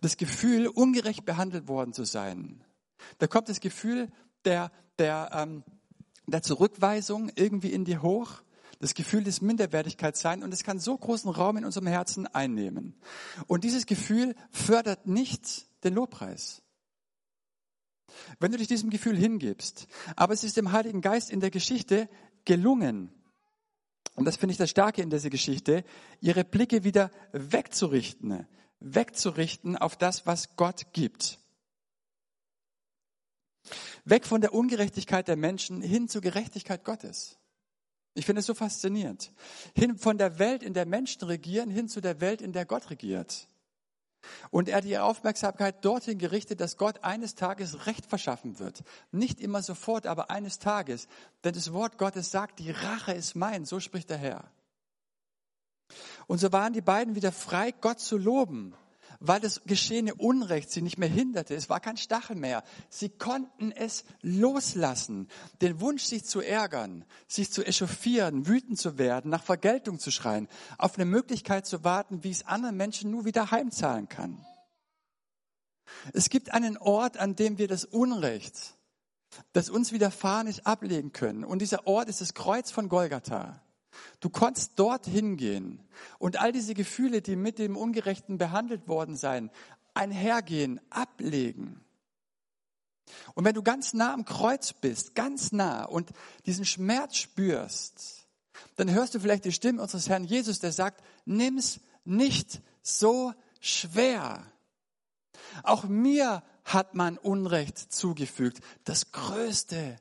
Das 0.00 0.16
Gefühl, 0.16 0.68
ungerecht 0.68 1.24
behandelt 1.24 1.66
worden 1.66 1.92
zu 1.92 2.04
sein. 2.04 2.62
Da 3.18 3.26
kommt 3.26 3.48
das 3.48 3.58
Gefühl 3.58 4.12
der, 4.44 4.70
der, 5.00 5.30
ähm, 5.32 5.64
der 6.26 6.42
Zurückweisung 6.42 7.30
irgendwie 7.34 7.72
in 7.72 7.84
dir 7.84 8.02
hoch, 8.02 8.42
das 8.80 8.94
Gefühl 8.94 9.22
des 9.22 9.40
Minderwertigkeitsseins 9.40 10.42
und 10.42 10.52
es 10.52 10.64
kann 10.64 10.78
so 10.78 10.96
großen 10.96 11.30
Raum 11.30 11.56
in 11.56 11.64
unserem 11.64 11.86
Herzen 11.86 12.26
einnehmen. 12.26 12.94
Und 13.46 13.64
dieses 13.64 13.86
Gefühl 13.86 14.34
fördert 14.50 15.06
nicht 15.06 15.66
den 15.84 15.94
Lobpreis. 15.94 16.62
Wenn 18.38 18.52
du 18.52 18.58
dich 18.58 18.68
diesem 18.68 18.90
Gefühl 18.90 19.16
hingibst, 19.16 19.86
aber 20.16 20.34
es 20.34 20.44
ist 20.44 20.56
dem 20.56 20.72
Heiligen 20.72 21.00
Geist 21.00 21.30
in 21.30 21.40
der 21.40 21.50
Geschichte 21.50 22.08
gelungen, 22.44 23.10
und 24.14 24.24
das 24.26 24.36
finde 24.36 24.52
ich 24.52 24.58
das 24.58 24.70
Starke 24.70 25.00
in 25.00 25.10
dieser 25.10 25.30
Geschichte, 25.30 25.84
ihre 26.20 26.44
Blicke 26.44 26.84
wieder 26.84 27.10
wegzurichten, 27.32 28.46
wegzurichten 28.80 29.76
auf 29.76 29.96
das, 29.96 30.26
was 30.26 30.56
Gott 30.56 30.92
gibt. 30.92 31.38
Weg 34.04 34.26
von 34.26 34.40
der 34.40 34.54
Ungerechtigkeit 34.54 35.28
der 35.28 35.36
Menschen 35.36 35.82
hin 35.82 36.08
zur 36.08 36.20
Gerechtigkeit 36.20 36.84
Gottes. 36.84 37.38
Ich 38.14 38.26
finde 38.26 38.40
es 38.40 38.46
so 38.46 38.54
faszinierend. 38.54 39.32
Hin 39.74 39.96
von 39.96 40.18
der 40.18 40.38
Welt, 40.38 40.62
in 40.62 40.74
der 40.74 40.86
Menschen 40.86 41.22
regieren, 41.22 41.70
hin 41.70 41.88
zu 41.88 42.00
der 42.00 42.20
Welt, 42.20 42.42
in 42.42 42.52
der 42.52 42.66
Gott 42.66 42.90
regiert. 42.90 43.48
Und 44.50 44.68
er 44.68 44.76
hat 44.76 44.84
die 44.84 44.98
Aufmerksamkeit 44.98 45.84
dorthin 45.84 46.18
gerichtet, 46.18 46.60
dass 46.60 46.76
Gott 46.76 47.02
eines 47.02 47.34
Tages 47.34 47.86
Recht 47.86 48.06
verschaffen 48.06 48.58
wird. 48.58 48.84
Nicht 49.10 49.40
immer 49.40 49.62
sofort, 49.62 50.06
aber 50.06 50.30
eines 50.30 50.58
Tages. 50.58 51.08
Denn 51.42 51.54
das 51.54 51.72
Wort 51.72 51.98
Gottes 51.98 52.30
sagt, 52.30 52.58
die 52.58 52.70
Rache 52.70 53.12
ist 53.12 53.34
mein, 53.34 53.64
so 53.64 53.80
spricht 53.80 54.10
der 54.10 54.18
Herr. 54.18 54.44
Und 56.26 56.38
so 56.38 56.52
waren 56.52 56.72
die 56.72 56.80
beiden 56.80 57.14
wieder 57.14 57.32
frei, 57.32 57.72
Gott 57.72 58.00
zu 58.00 58.16
loben 58.16 58.74
weil 59.26 59.40
das 59.40 59.62
geschehene 59.64 60.14
Unrecht 60.14 60.70
sie 60.70 60.82
nicht 60.82 60.98
mehr 60.98 61.08
hinderte. 61.08 61.54
Es 61.54 61.70
war 61.70 61.80
kein 61.80 61.96
Stachel 61.96 62.36
mehr. 62.36 62.64
Sie 62.88 63.08
konnten 63.08 63.72
es 63.72 64.04
loslassen. 64.20 65.28
Den 65.60 65.80
Wunsch, 65.80 66.02
sich 66.02 66.24
zu 66.24 66.40
ärgern, 66.40 67.04
sich 67.28 67.52
zu 67.52 67.64
echauffieren, 67.64 68.46
wütend 68.46 68.78
zu 68.78 68.98
werden, 68.98 69.30
nach 69.30 69.42
Vergeltung 69.42 69.98
zu 69.98 70.10
schreien, 70.10 70.48
auf 70.78 70.96
eine 70.96 71.04
Möglichkeit 71.04 71.66
zu 71.66 71.84
warten, 71.84 72.24
wie 72.24 72.30
es 72.30 72.46
anderen 72.46 72.76
Menschen 72.76 73.10
nur 73.10 73.24
wieder 73.24 73.50
heimzahlen 73.50 74.08
kann. 74.08 74.44
Es 76.12 76.28
gibt 76.28 76.52
einen 76.52 76.76
Ort, 76.78 77.16
an 77.16 77.36
dem 77.36 77.58
wir 77.58 77.68
das 77.68 77.84
Unrecht, 77.84 78.74
das 79.52 79.70
uns 79.70 79.92
widerfahren 79.92 80.46
ist, 80.46 80.66
ablegen 80.66 81.12
können. 81.12 81.44
Und 81.44 81.60
dieser 81.60 81.86
Ort 81.86 82.08
ist 82.08 82.20
das 82.20 82.34
Kreuz 82.34 82.70
von 82.70 82.88
Golgatha. 82.88 83.62
Du 84.20 84.30
konntest 84.30 84.72
dort 84.76 85.06
hingehen 85.06 85.80
und 86.18 86.40
all 86.40 86.52
diese 86.52 86.74
Gefühle, 86.74 87.22
die 87.22 87.36
mit 87.36 87.58
dem 87.58 87.76
Ungerechten 87.76 88.38
behandelt 88.38 88.88
worden 88.88 89.16
seien, 89.16 89.50
einhergehen, 89.94 90.80
ablegen. 90.90 91.84
Und 93.34 93.44
wenn 93.44 93.54
du 93.54 93.62
ganz 93.62 93.94
nah 93.94 94.12
am 94.12 94.24
Kreuz 94.24 94.72
bist, 94.72 95.14
ganz 95.14 95.52
nah 95.52 95.84
und 95.84 96.10
diesen 96.46 96.64
Schmerz 96.64 97.16
spürst, 97.16 98.26
dann 98.76 98.90
hörst 98.90 99.14
du 99.14 99.20
vielleicht 99.20 99.44
die 99.44 99.52
Stimme 99.52 99.82
unseres 99.82 100.08
Herrn 100.08 100.24
Jesus, 100.24 100.60
der 100.60 100.72
sagt, 100.72 101.02
nimm's 101.24 101.80
nicht 102.04 102.62
so 102.82 103.34
schwer. 103.60 104.46
Auch 105.62 105.84
mir 105.84 106.42
hat 106.64 106.94
man 106.94 107.18
Unrecht 107.18 107.78
zugefügt, 107.92 108.60
das 108.84 109.12
größte 109.12 109.96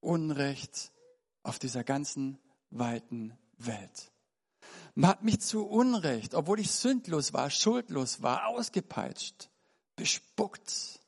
Unrecht 0.00 0.92
auf 1.42 1.58
dieser 1.58 1.84
ganzen 1.84 2.38
weiten 2.78 3.36
Welt. 3.58 4.10
Man 4.94 5.10
hat 5.10 5.24
mich 5.24 5.40
zu 5.40 5.66
Unrecht, 5.66 6.34
obwohl 6.34 6.60
ich 6.60 6.70
sündlos 6.70 7.32
war, 7.32 7.50
schuldlos 7.50 8.22
war, 8.22 8.46
ausgepeitscht, 8.46 9.50
bespuckt, 9.96 11.00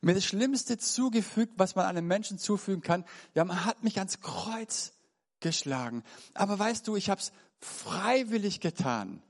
mir 0.00 0.14
das 0.14 0.24
Schlimmste 0.24 0.78
zugefügt, 0.78 1.54
was 1.56 1.74
man 1.74 1.86
einem 1.86 2.06
Menschen 2.06 2.38
zufügen 2.38 2.82
kann. 2.82 3.04
Ja, 3.34 3.44
man 3.44 3.64
hat 3.64 3.82
mich 3.82 3.98
ans 3.98 4.20
Kreuz 4.20 4.92
geschlagen. 5.40 6.02
Aber 6.34 6.58
weißt 6.58 6.86
du, 6.88 6.96
ich 6.96 7.10
habe 7.10 7.20
es 7.20 7.32
freiwillig 7.60 8.60
getan. 8.60 9.22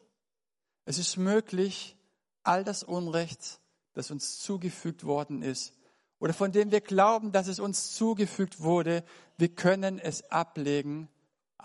Es 0.84 0.98
ist 0.98 1.16
möglich, 1.16 1.96
all 2.42 2.64
das 2.64 2.84
Unrecht, 2.84 3.60
das 3.92 4.10
uns 4.10 4.38
zugefügt 4.38 5.04
worden 5.04 5.42
ist, 5.42 5.72
oder 6.18 6.32
von 6.32 6.52
dem 6.52 6.70
wir 6.70 6.80
glauben, 6.80 7.32
dass 7.32 7.46
es 7.46 7.60
uns 7.60 7.92
zugefügt 7.92 8.60
wurde, 8.60 9.04
wir 9.36 9.54
können 9.54 9.98
es 9.98 10.30
ablegen 10.30 11.08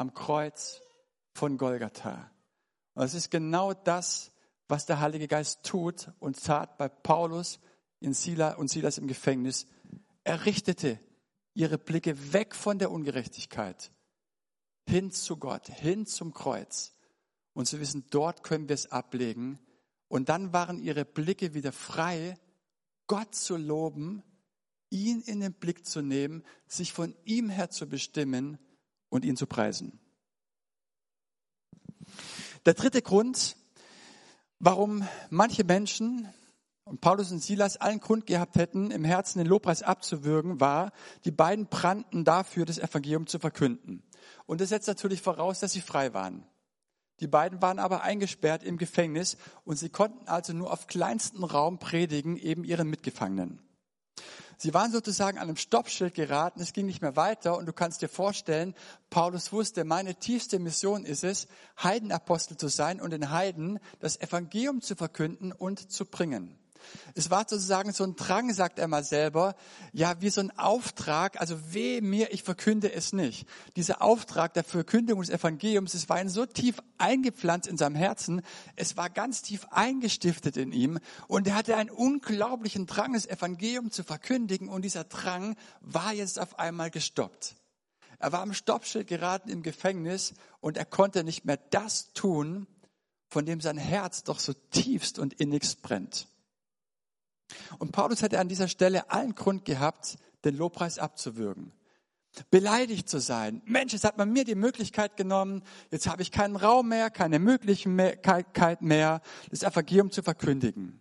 am 0.01 0.13
Kreuz 0.13 0.81
von 1.33 1.57
Golgatha. 1.57 2.31
Und 2.93 3.03
es 3.03 3.13
ist 3.13 3.29
genau 3.29 3.73
das, 3.73 4.31
was 4.67 4.85
der 4.85 4.99
Heilige 4.99 5.27
Geist 5.27 5.63
tut 5.63 6.11
und 6.19 6.43
tat 6.43 6.77
bei 6.77 6.89
Paulus 6.89 7.59
in 7.99 8.13
Sila 8.13 8.53
und 8.55 8.69
Silas 8.69 8.97
im 8.97 9.07
Gefängnis. 9.07 9.67
Er 10.23 10.45
richtete 10.45 10.99
ihre 11.53 11.77
Blicke 11.77 12.33
weg 12.33 12.55
von 12.55 12.79
der 12.79 12.91
Ungerechtigkeit 12.91 13.91
hin 14.87 15.11
zu 15.11 15.37
Gott, 15.37 15.67
hin 15.67 16.05
zum 16.05 16.33
Kreuz. 16.33 16.95
Und 17.53 17.67
sie 17.67 17.79
wissen, 17.79 18.05
dort 18.09 18.43
können 18.43 18.67
wir 18.67 18.73
es 18.73 18.91
ablegen. 18.91 19.59
Und 20.07 20.29
dann 20.29 20.51
waren 20.51 20.79
ihre 20.79 21.05
Blicke 21.05 21.53
wieder 21.53 21.71
frei, 21.71 22.37
Gott 23.07 23.35
zu 23.35 23.55
loben, 23.55 24.23
ihn 24.89 25.21
in 25.21 25.41
den 25.41 25.53
Blick 25.53 25.85
zu 25.85 26.01
nehmen, 26.01 26.43
sich 26.67 26.91
von 26.91 27.15
ihm 27.23 27.49
her 27.49 27.69
zu 27.69 27.87
bestimmen 27.87 28.57
und 29.11 29.23
ihn 29.23 29.37
zu 29.37 29.45
preisen. 29.45 29.99
Der 32.65 32.73
dritte 32.73 33.03
Grund, 33.03 33.55
warum 34.57 35.07
manche 35.29 35.63
Menschen 35.63 36.27
und 36.85 37.01
Paulus 37.01 37.31
und 37.31 37.43
Silas 37.43 37.77
allen 37.77 37.99
Grund 37.99 38.25
gehabt 38.25 38.55
hätten, 38.55 38.89
im 38.89 39.03
Herzen 39.03 39.39
den 39.39 39.47
Lobpreis 39.47 39.83
abzuwürgen, 39.83 40.59
war, 40.59 40.91
die 41.25 41.31
beiden 41.31 41.67
brannten 41.67 42.25
dafür, 42.25 42.65
das 42.65 42.79
Evangelium 42.79 43.27
zu 43.27 43.37
verkünden. 43.37 44.03
Und 44.47 44.61
das 44.61 44.69
setzt 44.69 44.87
natürlich 44.87 45.21
voraus, 45.21 45.59
dass 45.59 45.73
sie 45.73 45.81
frei 45.81 46.13
waren. 46.13 46.43
Die 47.19 47.27
beiden 47.27 47.61
waren 47.61 47.77
aber 47.77 48.01
eingesperrt 48.01 48.63
im 48.63 48.77
Gefängnis 48.77 49.37
und 49.63 49.77
sie 49.77 49.89
konnten 49.89 50.27
also 50.27 50.53
nur 50.53 50.71
auf 50.73 50.87
kleinsten 50.87 51.43
Raum 51.43 51.77
predigen, 51.77 52.35
eben 52.37 52.63
ihren 52.63 52.89
Mitgefangenen. 52.89 53.61
Sie 54.61 54.75
waren 54.75 54.91
sozusagen 54.91 55.39
an 55.39 55.47
einem 55.47 55.57
Stoppschild 55.57 56.13
geraten, 56.13 56.61
es 56.61 56.71
ging 56.71 56.85
nicht 56.85 57.01
mehr 57.01 57.15
weiter 57.15 57.57
und 57.57 57.65
du 57.65 57.73
kannst 57.73 58.03
dir 58.03 58.09
vorstellen, 58.09 58.75
Paulus 59.09 59.51
wusste, 59.51 59.85
meine 59.85 60.13
tiefste 60.13 60.59
Mission 60.59 61.03
ist 61.03 61.23
es, 61.23 61.47
Heidenapostel 61.81 62.57
zu 62.57 62.67
sein 62.67 63.01
und 63.01 63.09
den 63.09 63.31
Heiden 63.31 63.79
das 64.01 64.21
Evangelium 64.21 64.81
zu 64.81 64.95
verkünden 64.95 65.51
und 65.51 65.91
zu 65.91 66.05
bringen. 66.05 66.60
Es 67.15 67.29
war 67.29 67.45
sozusagen 67.47 67.91
so 67.93 68.03
ein 68.03 68.15
Drang, 68.15 68.53
sagt 68.53 68.79
er 68.79 68.87
mal 68.87 69.03
selber, 69.03 69.55
ja, 69.93 70.21
wie 70.21 70.29
so 70.29 70.41
ein 70.41 70.57
Auftrag, 70.57 71.39
also 71.39 71.73
weh 71.73 72.01
mir, 72.01 72.33
ich 72.33 72.43
verkünde 72.43 72.91
es 72.91 73.13
nicht. 73.13 73.47
Dieser 73.75 74.01
Auftrag 74.01 74.53
der 74.53 74.63
Verkündigung 74.63 75.21
des 75.21 75.29
Evangeliums, 75.29 75.93
es 75.93 76.09
war 76.09 76.21
ihn 76.21 76.29
so 76.29 76.45
tief 76.45 76.77
eingepflanzt 76.97 77.67
in 77.67 77.77
seinem 77.77 77.95
Herzen, 77.95 78.41
es 78.75 78.97
war 78.97 79.09
ganz 79.09 79.41
tief 79.41 79.67
eingestiftet 79.71 80.57
in 80.57 80.71
ihm 80.71 80.99
und 81.27 81.47
er 81.47 81.55
hatte 81.55 81.75
einen 81.77 81.89
unglaublichen 81.89 82.85
Drang, 82.87 83.13
das 83.13 83.25
Evangelium 83.25 83.91
zu 83.91 84.03
verkündigen 84.03 84.69
und 84.69 84.83
dieser 84.83 85.03
Drang 85.03 85.55
war 85.81 86.13
jetzt 86.13 86.39
auf 86.39 86.59
einmal 86.59 86.91
gestoppt. 86.91 87.55
Er 88.21 88.31
war 88.31 88.41
am 88.41 88.53
Stoppschild 88.53 89.07
geraten 89.07 89.49
im 89.49 89.63
Gefängnis 89.63 90.33
und 90.59 90.77
er 90.77 90.85
konnte 90.85 91.23
nicht 91.23 91.43
mehr 91.43 91.57
das 91.57 92.13
tun, 92.13 92.67
von 93.27 93.45
dem 93.45 93.61
sein 93.61 93.77
Herz 93.77 94.23
doch 94.23 94.39
so 94.39 94.53
tiefst 94.53 95.17
und 95.17 95.33
innigst 95.33 95.81
brennt. 95.81 96.27
Und 97.79 97.91
Paulus 97.91 98.21
hätte 98.21 98.39
an 98.39 98.47
dieser 98.47 98.67
Stelle 98.67 99.09
allen 99.09 99.35
Grund 99.35 99.65
gehabt, 99.65 100.17
den 100.43 100.57
Lobpreis 100.57 100.99
abzuwürgen. 100.99 101.73
Beleidigt 102.49 103.09
zu 103.09 103.19
sein. 103.19 103.61
Mensch, 103.65 103.91
jetzt 103.91 104.05
hat 104.05 104.17
man 104.17 104.31
mir 104.31 104.45
die 104.45 104.55
Möglichkeit 104.55 105.17
genommen, 105.17 105.63
jetzt 105.89 106.07
habe 106.07 106.21
ich 106.21 106.31
keinen 106.31 106.55
Raum 106.55 106.87
mehr, 106.87 107.09
keine 107.09 107.39
Möglichkeit 107.39 108.81
mehr, 108.81 109.21
das 109.49 109.63
Evangelium 109.63 110.11
zu 110.11 110.23
verkündigen. 110.23 110.97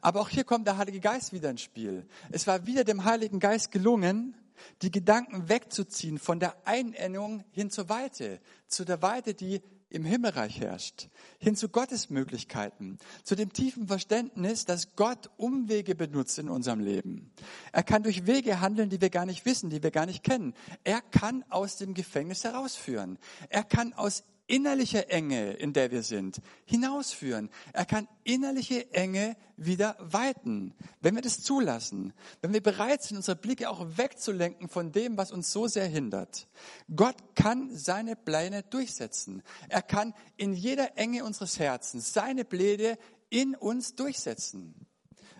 Aber 0.00 0.20
auch 0.20 0.28
hier 0.28 0.42
kommt 0.42 0.66
der 0.66 0.78
Heilige 0.78 0.98
Geist 0.98 1.32
wieder 1.32 1.50
ins 1.50 1.62
Spiel. 1.62 2.08
Es 2.32 2.48
war 2.48 2.66
wieder 2.66 2.82
dem 2.82 3.04
Heiligen 3.04 3.38
Geist 3.38 3.70
gelungen, 3.70 4.34
die 4.82 4.90
Gedanken 4.90 5.48
wegzuziehen 5.48 6.18
von 6.18 6.40
der 6.40 6.56
Einennung 6.66 7.44
hin 7.52 7.70
zur 7.70 7.88
Weite, 7.88 8.40
zu 8.66 8.84
der 8.84 9.02
Weite, 9.02 9.34
die 9.34 9.62
im 9.88 10.04
Himmelreich 10.04 10.60
herrscht, 10.60 11.08
hin 11.38 11.54
zu 11.54 11.68
Gottes 11.68 12.10
Möglichkeiten, 12.10 12.98
zu 13.22 13.34
dem 13.34 13.52
tiefen 13.52 13.86
Verständnis, 13.86 14.64
dass 14.64 14.96
Gott 14.96 15.30
Umwege 15.36 15.94
benutzt 15.94 16.38
in 16.38 16.48
unserem 16.48 16.80
Leben. 16.80 17.30
Er 17.72 17.82
kann 17.82 18.02
durch 18.02 18.26
Wege 18.26 18.60
handeln, 18.60 18.90
die 18.90 19.00
wir 19.00 19.10
gar 19.10 19.26
nicht 19.26 19.44
wissen, 19.46 19.70
die 19.70 19.82
wir 19.82 19.90
gar 19.90 20.06
nicht 20.06 20.24
kennen. 20.24 20.54
Er 20.84 21.00
kann 21.00 21.44
aus 21.50 21.76
dem 21.76 21.94
Gefängnis 21.94 22.44
herausführen. 22.44 23.18
Er 23.48 23.64
kann 23.64 23.92
aus 23.92 24.24
innerliche 24.46 25.08
Enge, 25.08 25.52
in 25.52 25.72
der 25.72 25.90
wir 25.90 26.02
sind, 26.02 26.40
hinausführen. 26.64 27.50
Er 27.72 27.84
kann 27.84 28.08
innerliche 28.24 28.92
Enge 28.92 29.36
wieder 29.56 29.96
weiten, 29.98 30.74
wenn 31.00 31.14
wir 31.14 31.22
das 31.22 31.42
zulassen, 31.42 32.12
wenn 32.42 32.52
wir 32.52 32.62
bereit 32.62 33.02
sind, 33.02 33.16
unsere 33.16 33.36
Blicke 33.36 33.68
auch 33.68 33.84
wegzulenken 33.96 34.68
von 34.68 34.92
dem, 34.92 35.16
was 35.16 35.32
uns 35.32 35.52
so 35.52 35.66
sehr 35.66 35.86
hindert. 35.86 36.48
Gott 36.94 37.16
kann 37.34 37.76
seine 37.76 38.16
Pläne 38.16 38.62
durchsetzen. 38.62 39.42
Er 39.68 39.82
kann 39.82 40.14
in 40.36 40.52
jeder 40.52 40.96
Enge 40.96 41.24
unseres 41.24 41.58
Herzens 41.58 42.12
seine 42.12 42.44
Pläne 42.44 42.98
in 43.30 43.54
uns 43.54 43.94
durchsetzen. 43.94 44.86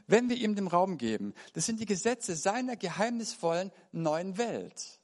Wenn 0.09 0.29
wir 0.29 0.37
ihm 0.37 0.55
den 0.55 0.69
Raum 0.69 0.99
geben, 0.99 1.35
das 1.55 1.67
sind 1.67 1.81
die 1.81 1.87
Gesetze 1.87 2.37
seiner 2.37 2.77
geheimnisvollen 2.77 3.73
neuen 3.93 4.39
Welt. 4.39 4.96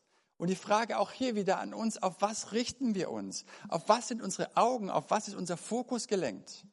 Und 0.43 0.49
die 0.49 0.57
Frage 0.57 0.99
auch 0.99 1.13
hier 1.13 1.37
wieder 1.37 1.61
an 1.61 1.73
uns, 1.73 2.03
auf 2.03 2.17
was 2.19 2.51
richten 2.51 2.97
wir 2.97 3.13
uns? 3.13 3.45
Auf 3.69 3.89
was 3.89 4.09
sind 4.09 4.21
unsere 4.21 4.57
Augen? 4.57 4.91
Auf 4.91 5.09
was 5.09 5.29
ist 5.29 5.37
unser 5.37 5.57
Fokus 5.57 6.09
gelenkt? 6.09 6.67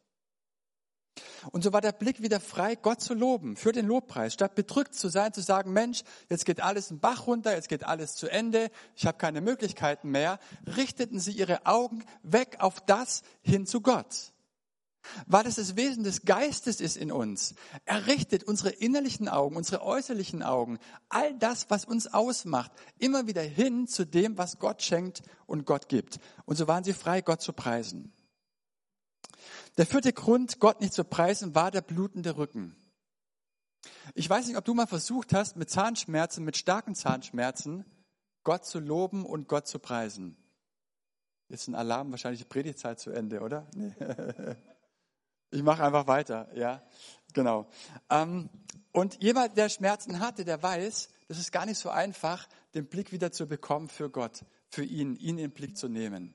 Und 1.52 1.64
so 1.64 1.72
war 1.72 1.80
der 1.80 1.92
Blick 1.92 2.24
wieder 2.24 2.40
frei, 2.40 2.74
Gott 2.74 3.00
zu 3.00 3.14
loben, 3.14 3.56
für 3.56 3.72
den 3.72 3.86
Lobpreis. 3.86 4.34
Statt 4.34 4.56
bedrückt 4.56 4.96
zu 4.96 5.08
sein, 5.10 5.34
zu 5.34 5.42
sagen, 5.42 5.72
Mensch, 5.72 6.02
jetzt 6.30 6.46
geht 6.46 6.62
alles 6.62 6.90
einen 6.90 7.00
Bach 7.00 7.28
runter, 7.28 7.54
jetzt 7.54 7.70
geht 7.70 7.84
alles 7.84 8.16
zu 8.16 8.28
Ende, 8.28 8.72
ich 8.96 9.06
habe 9.06 9.20
keine 9.20 9.40
Möglichkeiten 9.40 10.10
mehr, 10.10 10.40
richteten 10.76 11.20
sie 11.20 11.34
ihre 11.34 11.68
Augen 11.68 12.04
weg 12.24 12.58
auf 12.62 12.82
das 12.82 13.22
hin 13.44 13.68
zu 13.68 13.82
Gott 13.82 14.34
weil 15.28 15.46
es 15.48 15.56
das 15.56 15.76
Wesen 15.76 16.04
des 16.04 16.24
Geistes 16.24 16.82
ist 16.82 16.98
in 16.98 17.12
uns. 17.12 17.56
Er 17.86 18.08
richtet 18.08 18.44
unsere 18.44 18.70
innerlichen 18.70 19.28
Augen, 19.28 19.56
unsere 19.56 19.84
äußerlichen 19.84 20.44
Augen, 20.44 20.80
all 21.10 21.38
das, 21.38 21.70
was 21.70 21.86
uns 21.86 22.14
ausmacht, 22.14 22.72
immer 22.98 23.28
wieder 23.28 23.42
hin 23.42 23.88
zu 23.88 24.06
dem, 24.06 24.38
was 24.38 24.60
Gott 24.60 24.82
schenkt 24.82 25.22
und 25.46 25.66
Gott 25.66 25.90
gibt. 25.90 26.20
Und 26.46 26.58
so 26.58 26.68
waren 26.68 26.84
sie 26.84 26.94
frei, 26.94 27.22
Gott 27.22 27.42
zu 27.42 27.54
preisen. 27.54 28.14
Der 29.78 29.86
vierte 29.86 30.14
Grund, 30.14 30.60
Gott 30.60 30.82
nicht 30.82 30.94
zu 30.94 31.04
preisen, 31.04 31.56
war 31.56 31.72
der 31.72 31.82
blutende 31.82 32.38
Rücken. 32.38 32.76
Ich 34.14 34.30
weiß 34.30 34.48
nicht, 34.48 34.58
ob 34.58 34.66
du 34.66 34.74
mal 34.74 34.88
versucht 34.88 35.34
hast, 35.34 35.56
mit 35.56 35.70
Zahnschmerzen, 35.70 36.44
mit 36.44 36.58
starken 36.58 36.96
Zahnschmerzen, 36.96 37.86
Gott 38.44 38.66
zu 38.66 38.80
loben 38.80 39.26
und 39.26 39.48
Gott 39.48 39.68
zu 39.68 39.80
preisen. 39.80 40.36
Jetzt 41.48 41.68
ein 41.68 41.76
Alarm, 41.76 42.12
wahrscheinlich 42.12 42.42
die 42.42 42.48
Predigtzeit 42.48 43.00
zu 43.00 43.12
Ende, 43.12 43.42
oder? 43.42 43.68
Nee. 43.74 43.94
Ich 45.52 45.64
mache 45.64 45.84
einfach 45.84 46.08
weiter, 46.08 46.48
ja, 46.56 46.82
genau. 47.34 47.68
Ähm, 48.10 48.50
und 48.92 49.22
jemand, 49.22 49.58
der 49.58 49.70
Schmerzen 49.70 50.20
hatte, 50.20 50.46
der 50.46 50.62
weiß, 50.62 51.10
das 51.28 51.40
ist 51.40 51.52
gar 51.52 51.66
nicht 51.66 51.78
so 51.78 51.90
einfach, 51.90 52.48
den 52.74 52.86
Blick 52.86 53.12
wieder 53.12 53.32
zu 53.32 53.48
bekommen 53.48 53.88
für 53.88 54.10
Gott, 54.10 54.46
für 54.70 54.84
ihn, 54.84 55.16
ihn 55.16 55.30
in 55.30 55.38
den 55.38 55.52
Blick 55.52 55.78
zu 55.78 55.88
nehmen. 55.88 56.34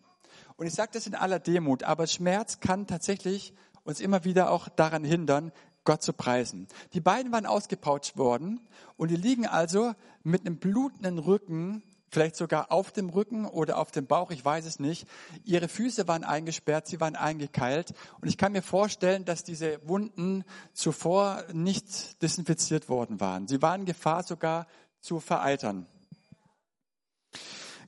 Und 0.57 0.67
ich 0.67 0.75
sage 0.75 0.91
das 0.95 1.07
in 1.07 1.15
aller 1.15 1.39
Demut, 1.39 1.83
aber 1.83 2.07
Schmerz 2.07 2.61
kann 2.61 2.87
tatsächlich 2.87 3.55
uns 3.85 4.01
immer 4.01 4.25
wieder 4.25 4.51
auch 4.51 4.69
daran 4.69 5.05
hindern, 5.05 5.53
Gott 5.85 6.03
zu 6.03 6.13
preisen. 6.13 6.67
Die 6.95 7.01
beiden 7.01 7.31
waren 7.31 7.47
ausgepautscht 7.47 8.17
worden 8.17 8.61
und 8.97 9.11
die 9.11 9.17
liegen 9.17 9.47
also 9.47 9.95
mit 10.23 10.41
einem 10.41 10.59
blutenden 10.59 11.19
Rücken 11.19 11.83
vielleicht 12.15 12.37
sogar 12.37 12.73
auf 12.73 12.93
dem 12.93 13.11
Rücken 13.11 13.45
oder 13.45 13.79
auf 13.79 13.91
dem 13.91 14.07
Bauch, 14.07 14.31
ich 14.31 14.45
weiß 14.45 14.65
es 14.65 14.79
nicht. 14.79 15.07
Ihre 15.45 15.69
Füße 15.69 16.09
waren 16.09 16.25
eingesperrt, 16.25 16.87
sie 16.87 17.01
waren 17.01 17.17
eingekeilt 17.17 17.93
und 18.21 18.29
ich 18.29 18.39
kann 18.39 18.53
mir 18.53 18.63
vorstellen, 18.63 19.25
dass 19.25 19.45
diese 19.45 19.87
Wunden 19.87 20.45
zuvor 20.73 21.45
nicht 21.53 22.23
desinfiziert 22.23 22.89
worden 22.89 23.21
waren. 23.21 23.49
Sie 23.49 23.61
waren 23.61 23.81
in 23.81 23.87
Gefahr 23.87 24.23
sogar 24.23 24.67
zu 25.01 25.21
vereitern. 25.21 25.87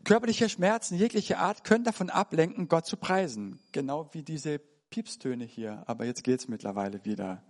Körperliche 0.05 0.49
Schmerzen 0.49 0.97
jeglicher 0.97 1.39
Art 1.39 1.65
können 1.65 1.85
davon 1.85 2.11
ablenken, 2.11 2.69
Gott 2.69 2.87
zu 2.87 2.97
preisen. 2.97 3.59
Genau 3.73 4.09
wie 4.13 4.23
diese 4.23 4.61
Piepstöne 4.91 5.45
hier. 5.45 5.83
Aber 5.87 6.05
jetzt 6.05 6.23
geht's 6.23 6.47
mittlerweile 6.47 7.05
wieder. 7.05 7.43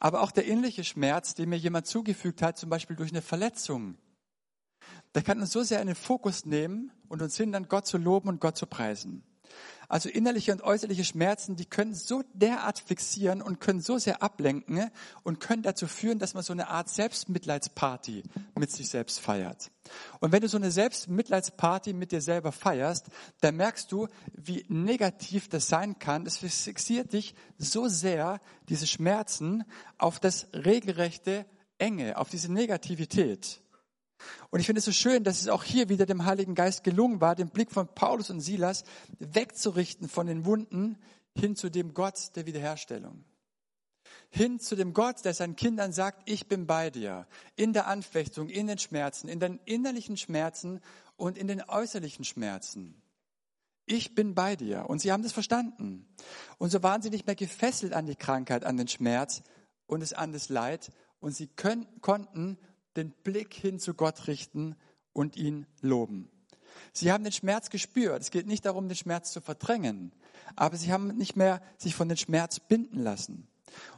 Aber 0.00 0.22
auch 0.22 0.32
der 0.32 0.44
innerliche 0.44 0.84
Schmerz, 0.84 1.34
den 1.34 1.48
mir 1.48 1.56
jemand 1.56 1.86
zugefügt 1.86 2.42
hat, 2.42 2.58
zum 2.58 2.68
Beispiel 2.68 2.96
durch 2.96 3.10
eine 3.10 3.22
Verletzung, 3.22 3.96
der 5.14 5.22
kann 5.22 5.40
uns 5.40 5.52
so 5.52 5.62
sehr 5.62 5.80
in 5.80 5.86
den 5.86 5.96
Fokus 5.96 6.44
nehmen 6.44 6.90
und 7.08 7.22
uns 7.22 7.36
hindern, 7.36 7.68
Gott 7.68 7.86
zu 7.86 7.98
loben 7.98 8.28
und 8.28 8.40
Gott 8.40 8.56
zu 8.56 8.66
preisen. 8.66 9.22
Also 9.88 10.08
innerliche 10.08 10.52
und 10.52 10.62
äußerliche 10.62 11.04
Schmerzen, 11.04 11.56
die 11.56 11.66
können 11.66 11.94
so 11.94 12.22
derart 12.32 12.78
fixieren 12.78 13.42
und 13.42 13.60
können 13.60 13.80
so 13.80 13.98
sehr 13.98 14.22
ablenken 14.22 14.90
und 15.22 15.40
können 15.40 15.62
dazu 15.62 15.86
führen, 15.86 16.18
dass 16.18 16.34
man 16.34 16.42
so 16.42 16.52
eine 16.52 16.68
Art 16.68 16.88
Selbstmitleidsparty 16.88 18.22
mit 18.58 18.70
sich 18.70 18.88
selbst 18.88 19.20
feiert. 19.20 19.70
Und 20.20 20.32
wenn 20.32 20.40
du 20.40 20.48
so 20.48 20.56
eine 20.56 20.70
Selbstmitleidsparty 20.70 21.92
mit 21.92 22.12
dir 22.12 22.22
selber 22.22 22.52
feierst, 22.52 23.06
dann 23.40 23.56
merkst 23.56 23.92
du, 23.92 24.08
wie 24.32 24.64
negativ 24.68 25.48
das 25.48 25.68
sein 25.68 25.98
kann. 25.98 26.26
Es 26.26 26.38
fixiert 26.38 27.12
dich 27.12 27.34
so 27.58 27.88
sehr, 27.88 28.40
diese 28.68 28.86
Schmerzen, 28.86 29.64
auf 29.98 30.18
das 30.18 30.48
regelrechte 30.54 31.44
Enge, 31.78 32.16
auf 32.16 32.30
diese 32.30 32.50
Negativität. 32.52 33.60
Und 34.50 34.60
ich 34.60 34.66
finde 34.66 34.78
es 34.78 34.84
so 34.84 34.92
schön, 34.92 35.24
dass 35.24 35.40
es 35.40 35.48
auch 35.48 35.64
hier 35.64 35.88
wieder 35.88 36.06
dem 36.06 36.24
Heiligen 36.24 36.54
Geist 36.54 36.84
gelungen 36.84 37.20
war, 37.20 37.34
den 37.34 37.48
Blick 37.48 37.70
von 37.70 37.88
Paulus 37.88 38.30
und 38.30 38.40
Silas 38.40 38.84
wegzurichten 39.18 40.08
von 40.08 40.26
den 40.26 40.44
Wunden 40.44 40.98
hin 41.36 41.56
zu 41.56 41.70
dem 41.70 41.94
Gott 41.94 42.36
der 42.36 42.46
Wiederherstellung. 42.46 43.24
Hin 44.30 44.58
zu 44.58 44.74
dem 44.74 44.94
Gott, 44.94 45.24
der 45.24 45.34
seinen 45.34 45.56
Kindern 45.56 45.92
sagt, 45.92 46.28
ich 46.28 46.48
bin 46.48 46.66
bei 46.66 46.90
dir. 46.90 47.26
In 47.56 47.72
der 47.72 47.86
Anfechtung, 47.86 48.48
in 48.48 48.66
den 48.66 48.78
Schmerzen, 48.78 49.28
in 49.28 49.38
den 49.38 49.60
innerlichen 49.64 50.16
Schmerzen 50.16 50.80
und 51.16 51.38
in 51.38 51.46
den 51.46 51.62
äußerlichen 51.62 52.24
Schmerzen. 52.24 53.00
Ich 53.86 54.14
bin 54.14 54.34
bei 54.34 54.56
dir. 54.56 54.88
Und 54.88 55.00
sie 55.00 55.12
haben 55.12 55.22
das 55.22 55.32
verstanden. 55.32 56.06
Und 56.58 56.70
so 56.70 56.82
waren 56.82 57.02
sie 57.02 57.10
nicht 57.10 57.26
mehr 57.26 57.36
gefesselt 57.36 57.92
an 57.92 58.06
die 58.06 58.16
Krankheit, 58.16 58.64
an 58.64 58.76
den 58.76 58.88
Schmerz 58.88 59.42
und 59.86 60.02
es 60.02 60.12
an 60.12 60.32
das 60.32 60.48
Leid. 60.48 60.90
Und 61.20 61.34
sie 61.34 61.46
können, 61.46 61.86
konnten 62.00 62.58
den 62.96 63.10
Blick 63.10 63.54
hin 63.54 63.78
zu 63.78 63.94
Gott 63.94 64.26
richten 64.26 64.76
und 65.12 65.36
ihn 65.36 65.66
loben. 65.80 66.30
Sie 66.92 67.12
haben 67.12 67.24
den 67.24 67.32
Schmerz 67.32 67.70
gespürt. 67.70 68.20
Es 68.20 68.30
geht 68.30 68.46
nicht 68.46 68.64
darum, 68.64 68.88
den 68.88 68.96
Schmerz 68.96 69.32
zu 69.32 69.40
verdrängen, 69.40 70.12
aber 70.56 70.76
sie 70.76 70.92
haben 70.92 71.08
nicht 71.16 71.36
mehr 71.36 71.62
sich 71.76 71.94
von 71.94 72.08
den 72.08 72.16
Schmerz 72.16 72.60
binden 72.60 73.00
lassen. 73.00 73.48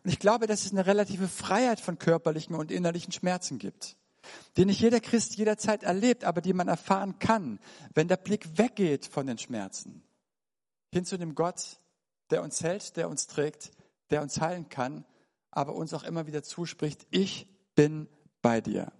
Und 0.02 0.10
ich 0.10 0.18
glaube, 0.18 0.46
dass 0.46 0.64
es 0.64 0.72
eine 0.72 0.86
relative 0.86 1.28
Freiheit 1.28 1.80
von 1.80 1.98
körperlichen 1.98 2.54
und 2.54 2.70
innerlichen 2.70 3.12
Schmerzen 3.12 3.58
gibt, 3.58 3.96
die 4.56 4.64
nicht 4.64 4.80
jeder 4.80 5.00
Christ 5.00 5.36
jederzeit 5.36 5.82
erlebt, 5.82 6.24
aber 6.24 6.40
die 6.40 6.52
man 6.52 6.68
erfahren 6.68 7.18
kann, 7.18 7.58
wenn 7.94 8.08
der 8.08 8.16
Blick 8.16 8.58
weggeht 8.58 9.06
von 9.06 9.26
den 9.26 9.38
Schmerzen, 9.38 10.02
hin 10.92 11.04
zu 11.04 11.18
dem 11.18 11.34
Gott, 11.34 11.80
der 12.30 12.42
uns 12.42 12.62
hält, 12.62 12.96
der 12.96 13.08
uns 13.08 13.26
trägt, 13.26 13.70
der 14.10 14.22
uns 14.22 14.40
heilen 14.40 14.68
kann, 14.68 15.04
aber 15.50 15.74
uns 15.74 15.94
auch 15.94 16.04
immer 16.04 16.26
wieder 16.26 16.42
zuspricht, 16.42 17.06
ich 17.10 17.46
bin 17.74 18.08
bei 18.46 18.60
dir. 18.60 18.92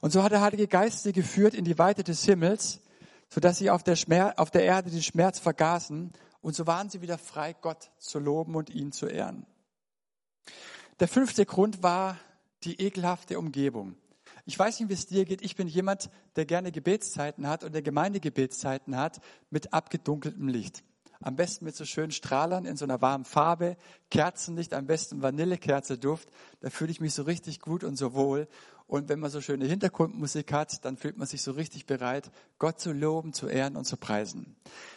Und 0.00 0.12
so 0.12 0.22
hat 0.22 0.30
der 0.30 0.40
Heilige 0.40 0.68
Geist 0.68 1.02
sie 1.02 1.12
geführt 1.12 1.52
in 1.52 1.64
die 1.64 1.80
Weite 1.80 2.04
des 2.04 2.24
Himmels, 2.24 2.80
sodass 3.28 3.58
sie 3.58 3.70
auf 3.70 3.82
der, 3.82 3.96
Schmerz, 3.96 4.38
auf 4.38 4.52
der 4.52 4.62
Erde 4.62 4.88
den 4.88 5.02
Schmerz 5.02 5.40
vergaßen. 5.40 6.12
Und 6.42 6.54
so 6.54 6.64
waren 6.68 6.88
sie 6.88 7.02
wieder 7.02 7.18
frei, 7.18 7.56
Gott 7.60 7.90
zu 7.98 8.20
loben 8.20 8.54
und 8.54 8.70
ihn 8.70 8.92
zu 8.92 9.06
ehren. 9.06 9.46
Der 11.00 11.08
fünfte 11.08 11.44
Grund 11.44 11.82
war 11.82 12.18
die 12.62 12.80
ekelhafte 12.80 13.40
Umgebung. 13.40 13.96
Ich 14.46 14.56
weiß 14.56 14.78
nicht, 14.78 14.90
wie 14.90 14.94
es 14.94 15.06
dir 15.06 15.24
geht. 15.24 15.42
Ich 15.42 15.56
bin 15.56 15.66
jemand, 15.66 16.08
der 16.36 16.46
gerne 16.46 16.70
Gebetszeiten 16.70 17.48
hat 17.48 17.64
und 17.64 17.72
der 17.72 17.82
Gemeindegebetszeiten 17.82 18.96
hat 18.96 19.20
mit 19.50 19.72
abgedunkeltem 19.72 20.46
Licht. 20.46 20.84
Am 21.20 21.34
besten 21.34 21.64
mit 21.64 21.74
so 21.74 21.84
schönen 21.84 22.12
Strahlern 22.12 22.64
in 22.64 22.76
so 22.76 22.84
einer 22.84 23.00
warmen 23.00 23.24
Farbe, 23.24 23.76
Kerzenlicht, 24.10 24.72
am 24.72 24.86
besten 24.86 25.20
Vanillekerzeduft. 25.20 26.28
Da 26.60 26.70
fühle 26.70 26.92
ich 26.92 27.00
mich 27.00 27.12
so 27.14 27.24
richtig 27.24 27.60
gut 27.60 27.82
und 27.82 27.96
so 27.96 28.14
wohl. 28.14 28.46
Und 28.88 29.10
wenn 29.10 29.20
man 29.20 29.30
so 29.30 29.42
schöne 29.42 29.66
Hintergrundmusik 29.66 30.50
hat, 30.50 30.82
dann 30.86 30.96
fühlt 30.96 31.18
man 31.18 31.26
sich 31.26 31.42
so 31.42 31.52
richtig 31.52 31.84
bereit, 31.84 32.30
Gott 32.58 32.80
zu 32.80 32.90
loben, 32.90 33.34
zu 33.34 33.46
ehren 33.46 33.76
und 33.76 33.84
zu 33.84 33.98
preisen. 33.98 34.56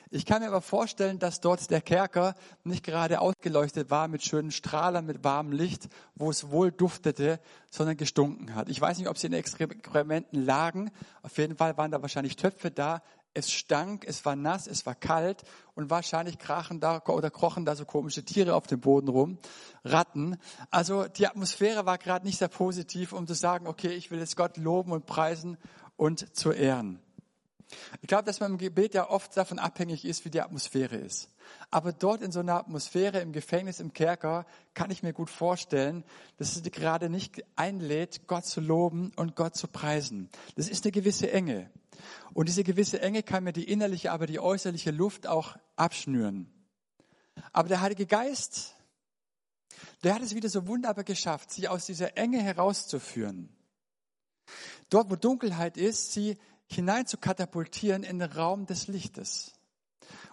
Ich 0.09 0.25
kann 0.25 0.41
mir 0.41 0.47
aber 0.47 0.61
vorstellen, 0.61 1.19
dass 1.19 1.41
dort 1.41 1.69
der 1.69 1.81
Kerker 1.81 2.35
nicht 2.63 2.85
gerade 2.85 3.19
ausgeleuchtet 3.19 3.89
war 3.89 4.07
mit 4.07 4.23
schönen 4.23 4.51
Strahlern, 4.51 5.05
mit 5.05 5.25
warmem 5.25 5.51
Licht, 5.51 5.89
wo 6.15 6.29
es 6.29 6.51
wohl 6.51 6.71
duftete, 6.71 7.41
sondern 7.69 7.97
gestunken 7.97 8.55
hat. 8.55 8.69
Ich 8.69 8.79
weiß 8.79 8.97
nicht, 8.97 9.09
ob 9.09 9.17
sie 9.17 9.27
in 9.27 9.33
Exkrementen 9.33 10.41
lagen. 10.41 10.91
Auf 11.21 11.37
jeden 11.37 11.57
Fall 11.57 11.77
waren 11.77 11.91
da 11.91 12.01
wahrscheinlich 12.01 12.37
Töpfe 12.37 12.71
da, 12.71 13.01
es 13.33 13.51
stank, 13.51 14.05
es 14.05 14.25
war 14.25 14.35
nass, 14.35 14.67
es 14.67 14.85
war 14.85 14.95
kalt 14.95 15.43
und 15.73 15.89
wahrscheinlich 15.89 16.37
krachen 16.37 16.79
da 16.79 17.01
oder 17.07 17.29
krochen 17.29 17.65
da 17.65 17.75
so 17.75 17.85
komische 17.85 18.23
Tiere 18.23 18.55
auf 18.55 18.67
dem 18.67 18.81
Boden 18.81 19.07
rum, 19.07 19.37
Ratten. 19.83 20.37
Also 20.69 21.07
die 21.07 21.27
Atmosphäre 21.27 21.85
war 21.85 21.97
gerade 21.97 22.25
nicht 22.25 22.39
sehr 22.39 22.49
positiv, 22.49 23.13
um 23.13 23.27
zu 23.27 23.33
sagen, 23.33 23.67
okay, 23.67 23.89
ich 23.89 24.11
will 24.11 24.19
jetzt 24.19 24.35
Gott 24.35 24.57
loben 24.57 24.91
und 24.91 25.05
preisen 25.05 25.57
und 25.95 26.35
zu 26.35 26.51
ehren. 26.51 26.99
Ich 28.01 28.07
glaube, 28.07 28.23
dass 28.23 28.39
man 28.39 28.51
im 28.51 28.57
Gebet 28.57 28.93
ja 28.93 29.09
oft 29.09 29.35
davon 29.37 29.59
abhängig 29.59 30.03
ist, 30.03 30.25
wie 30.25 30.29
die 30.29 30.41
Atmosphäre 30.41 30.97
ist. 30.97 31.29
Aber 31.69 31.93
dort 31.93 32.21
in 32.21 32.31
so 32.31 32.39
einer 32.39 32.55
Atmosphäre 32.55 33.19
im 33.19 33.31
Gefängnis, 33.31 33.79
im 33.79 33.93
Kerker, 33.93 34.45
kann 34.73 34.91
ich 34.91 35.03
mir 35.03 35.13
gut 35.13 35.29
vorstellen, 35.29 36.03
dass 36.37 36.55
es 36.55 36.63
gerade 36.63 37.09
nicht 37.09 37.43
einlädt, 37.55 38.27
Gott 38.27 38.45
zu 38.45 38.61
loben 38.61 39.11
und 39.15 39.35
Gott 39.35 39.55
zu 39.55 39.67
preisen. 39.67 40.29
Das 40.55 40.67
ist 40.67 40.85
eine 40.85 40.91
gewisse 40.91 41.31
Enge. 41.31 41.69
Und 42.33 42.47
diese 42.47 42.63
gewisse 42.63 43.01
Enge 43.01 43.23
kann 43.23 43.43
mir 43.43 43.53
die 43.53 43.69
innerliche, 43.69 44.11
aber 44.11 44.27
die 44.27 44.39
äußerliche 44.39 44.91
Luft 44.91 45.27
auch 45.27 45.57
abschnüren. 45.75 46.49
Aber 47.51 47.67
der 47.67 47.81
Heilige 47.81 48.05
Geist, 48.05 48.75
der 50.03 50.15
hat 50.15 50.21
es 50.21 50.35
wieder 50.35 50.49
so 50.49 50.67
wunderbar 50.67 51.03
geschafft, 51.03 51.51
sie 51.51 51.67
aus 51.67 51.85
dieser 51.85 52.17
Enge 52.17 52.41
herauszuführen. 52.41 53.49
Dort, 54.89 55.09
wo 55.09 55.15
Dunkelheit 55.15 55.77
ist, 55.77 56.11
sie 56.13 56.37
hinein 56.67 57.05
zu 57.05 57.17
katapultieren 57.17 58.03
in 58.03 58.19
den 58.19 58.31
Raum 58.31 58.65
des 58.65 58.87
Lichtes. 58.87 59.53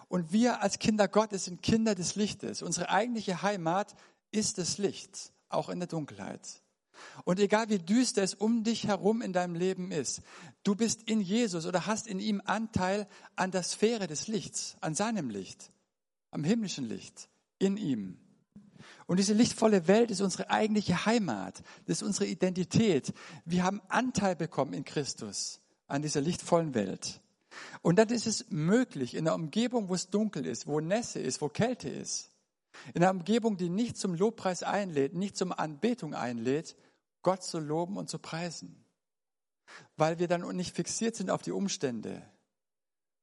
Und 0.07 0.31
wir 0.31 0.61
als 0.61 0.79
Kinder 0.79 1.07
Gottes 1.07 1.45
sind 1.45 1.61
Kinder 1.61 1.95
des 1.95 2.15
Lichtes. 2.15 2.61
Unsere 2.61 2.89
eigentliche 2.89 3.41
Heimat 3.41 3.95
ist 4.31 4.57
das 4.57 4.77
Licht, 4.77 5.31
auch 5.49 5.69
in 5.69 5.79
der 5.79 5.87
Dunkelheit. 5.87 6.61
Und 7.23 7.39
egal 7.39 7.69
wie 7.69 7.79
düster 7.79 8.23
es 8.23 8.33
um 8.33 8.63
dich 8.63 8.87
herum 8.87 9.21
in 9.21 9.33
deinem 9.33 9.55
Leben 9.55 9.91
ist, 9.91 10.21
du 10.63 10.75
bist 10.75 11.03
in 11.03 11.21
Jesus 11.21 11.65
oder 11.65 11.85
hast 11.85 12.07
in 12.07 12.19
ihm 12.19 12.41
Anteil 12.45 13.07
an 13.35 13.51
der 13.51 13.63
Sphäre 13.63 14.07
des 14.07 14.27
Lichts, 14.27 14.77
an 14.81 14.95
seinem 14.95 15.29
Licht, 15.29 15.71
am 16.31 16.43
himmlischen 16.43 16.87
Licht, 16.87 17.29
in 17.57 17.77
ihm. 17.77 18.17
Und 19.07 19.17
diese 19.17 19.33
lichtvolle 19.33 19.87
Welt 19.87 20.11
ist 20.11 20.21
unsere 20.21 20.49
eigentliche 20.51 21.05
Heimat, 21.05 21.63
das 21.85 21.97
ist 21.97 22.03
unsere 22.03 22.27
Identität. 22.27 23.13
Wir 23.45 23.63
haben 23.63 23.81
Anteil 23.87 24.35
bekommen 24.35 24.73
in 24.73 24.85
Christus 24.85 25.61
an 25.87 26.01
dieser 26.01 26.21
lichtvollen 26.21 26.75
Welt. 26.75 27.19
Und 27.81 27.97
dann 27.97 28.09
ist 28.09 28.27
es 28.27 28.49
möglich, 28.49 29.15
in 29.15 29.27
einer 29.27 29.35
Umgebung, 29.35 29.89
wo 29.89 29.95
es 29.95 30.09
dunkel 30.09 30.45
ist, 30.45 30.67
wo 30.67 30.79
Nässe 30.79 31.19
ist, 31.19 31.41
wo 31.41 31.49
Kälte 31.49 31.89
ist, 31.89 32.29
in 32.93 33.03
einer 33.03 33.11
Umgebung, 33.11 33.57
die 33.57 33.69
nicht 33.69 33.97
zum 33.97 34.13
Lobpreis 34.13 34.63
einlädt, 34.63 35.13
nicht 35.13 35.35
zum 35.35 35.51
Anbetung 35.51 36.13
einlädt, 36.13 36.75
Gott 37.21 37.43
zu 37.43 37.59
loben 37.59 37.97
und 37.97 38.09
zu 38.09 38.19
preisen. 38.19 38.85
Weil 39.97 40.19
wir 40.19 40.27
dann 40.27 40.41
nicht 40.55 40.75
fixiert 40.75 41.15
sind 41.15 41.29
auf 41.29 41.41
die 41.41 41.51
Umstände, 41.51 42.21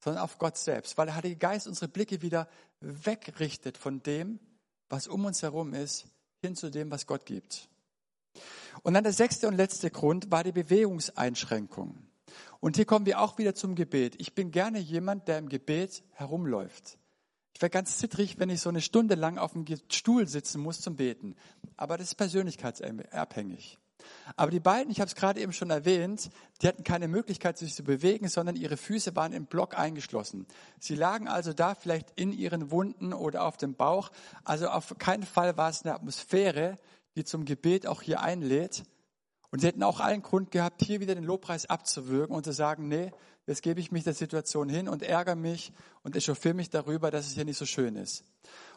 sondern 0.02 0.22
auf 0.22 0.38
Gott 0.38 0.56
selbst. 0.56 0.96
Weil 0.96 1.06
der 1.06 1.16
Heilige 1.16 1.36
Geist 1.36 1.66
unsere 1.66 1.88
Blicke 1.88 2.22
wieder 2.22 2.48
wegrichtet 2.80 3.76
von 3.78 4.02
dem, 4.02 4.38
was 4.88 5.08
um 5.08 5.24
uns 5.24 5.42
herum 5.42 5.74
ist, 5.74 6.06
hin 6.40 6.54
zu 6.54 6.70
dem, 6.70 6.90
was 6.90 7.06
Gott 7.06 7.26
gibt. 7.26 7.68
Und 8.82 8.94
dann 8.94 9.04
der 9.04 9.12
sechste 9.12 9.48
und 9.48 9.54
letzte 9.56 9.90
Grund 9.90 10.30
war 10.30 10.44
die 10.44 10.52
Bewegungseinschränkung. 10.52 11.98
Und 12.60 12.76
hier 12.76 12.84
kommen 12.84 13.06
wir 13.06 13.20
auch 13.20 13.38
wieder 13.38 13.54
zum 13.54 13.74
Gebet. 13.74 14.14
Ich 14.20 14.34
bin 14.34 14.50
gerne 14.50 14.78
jemand, 14.78 15.28
der 15.28 15.38
im 15.38 15.48
Gebet 15.48 16.02
herumläuft. 16.12 16.98
Ich 17.54 17.62
wäre 17.62 17.70
ganz 17.70 17.98
zittrig, 17.98 18.38
wenn 18.38 18.50
ich 18.50 18.60
so 18.60 18.68
eine 18.68 18.82
Stunde 18.82 19.14
lang 19.14 19.38
auf 19.38 19.52
dem 19.52 19.64
Stuhl 19.90 20.28
sitzen 20.28 20.60
muss 20.60 20.80
zum 20.80 20.96
Beten. 20.96 21.36
Aber 21.76 21.96
das 21.96 22.08
ist 22.08 22.14
persönlichkeitsabhängig. 22.16 23.78
Aber 24.36 24.50
die 24.50 24.60
beiden, 24.60 24.90
ich 24.90 25.00
habe 25.00 25.08
es 25.08 25.14
gerade 25.14 25.40
eben 25.40 25.52
schon 25.52 25.70
erwähnt, 25.70 26.30
die 26.60 26.68
hatten 26.68 26.84
keine 26.84 27.08
Möglichkeit, 27.08 27.58
sich 27.58 27.74
zu 27.74 27.84
bewegen, 27.84 28.28
sondern 28.28 28.56
ihre 28.56 28.76
Füße 28.76 29.14
waren 29.16 29.32
im 29.32 29.46
Block 29.46 29.78
eingeschlossen. 29.78 30.46
Sie 30.78 30.94
lagen 30.94 31.28
also 31.28 31.52
da 31.52 31.74
vielleicht 31.74 32.12
in 32.16 32.32
ihren 32.32 32.70
Wunden 32.70 33.12
oder 33.12 33.44
auf 33.44 33.56
dem 33.56 33.74
Bauch. 33.74 34.10
Also 34.44 34.68
auf 34.68 34.94
keinen 34.98 35.24
Fall 35.24 35.56
war 35.56 35.70
es 35.70 35.84
eine 35.84 35.94
Atmosphäre, 35.94 36.78
die 37.14 37.24
zum 37.24 37.44
Gebet 37.44 37.86
auch 37.86 38.02
hier 38.02 38.20
einlädt. 38.20 38.84
Und 39.50 39.60
sie 39.60 39.68
hätten 39.68 39.82
auch 39.82 40.00
allen 40.00 40.22
Grund 40.22 40.50
gehabt, 40.50 40.82
hier 40.82 41.00
wieder 41.00 41.14
den 41.14 41.24
Lobpreis 41.24 41.66
abzuwürgen 41.66 42.34
und 42.34 42.44
zu 42.44 42.52
sagen, 42.52 42.88
nee, 42.88 43.12
jetzt 43.46 43.62
gebe 43.62 43.80
ich 43.80 43.92
mich 43.92 44.04
der 44.04 44.14
Situation 44.14 44.68
hin 44.68 44.88
und 44.88 45.02
ärgere 45.02 45.36
mich 45.36 45.72
und 46.02 46.16
echauffiere 46.16 46.54
mich 46.54 46.68
darüber, 46.68 47.10
dass 47.10 47.26
es 47.26 47.34
hier 47.34 47.44
nicht 47.44 47.58
so 47.58 47.64
schön 47.64 47.96
ist. 47.96 48.24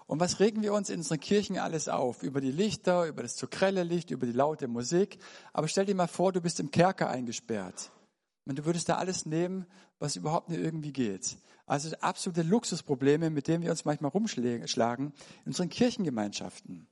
Und 0.09 0.19
was 0.19 0.39
regen 0.39 0.63
wir 0.63 0.73
uns 0.73 0.89
in 0.89 1.01
unseren 1.01 1.19
Kirchen 1.19 1.59
alles 1.59 1.87
auf? 1.87 2.23
Über 2.23 2.41
die 2.41 2.51
Lichter, 2.51 3.05
über 3.05 3.21
das 3.21 3.35
zu 3.35 3.47
grelle 3.47 3.83
Licht, 3.83 4.09
über 4.09 4.25
die 4.25 4.31
laute 4.31 4.67
Musik. 4.67 5.19
Aber 5.53 5.67
stell 5.67 5.85
dir 5.85 5.93
mal 5.93 6.07
vor, 6.07 6.31
du 6.31 6.41
bist 6.41 6.59
im 6.59 6.71
Kerker 6.71 7.11
eingesperrt. 7.11 7.91
Und 8.45 8.57
du 8.57 8.65
würdest 8.65 8.89
da 8.89 8.95
alles 8.95 9.27
nehmen, 9.27 9.67
was 9.99 10.15
überhaupt 10.15 10.49
nicht 10.49 10.61
irgendwie 10.61 10.93
geht. 10.93 11.37
Also 11.67 11.95
absolute 11.97 12.41
Luxusprobleme, 12.41 13.29
mit 13.29 13.47
denen 13.47 13.63
wir 13.63 13.69
uns 13.69 13.85
manchmal 13.85 14.09
rumschlagen 14.09 15.13
in 15.45 15.45
unseren 15.45 15.69
Kirchengemeinschaften. 15.69 16.87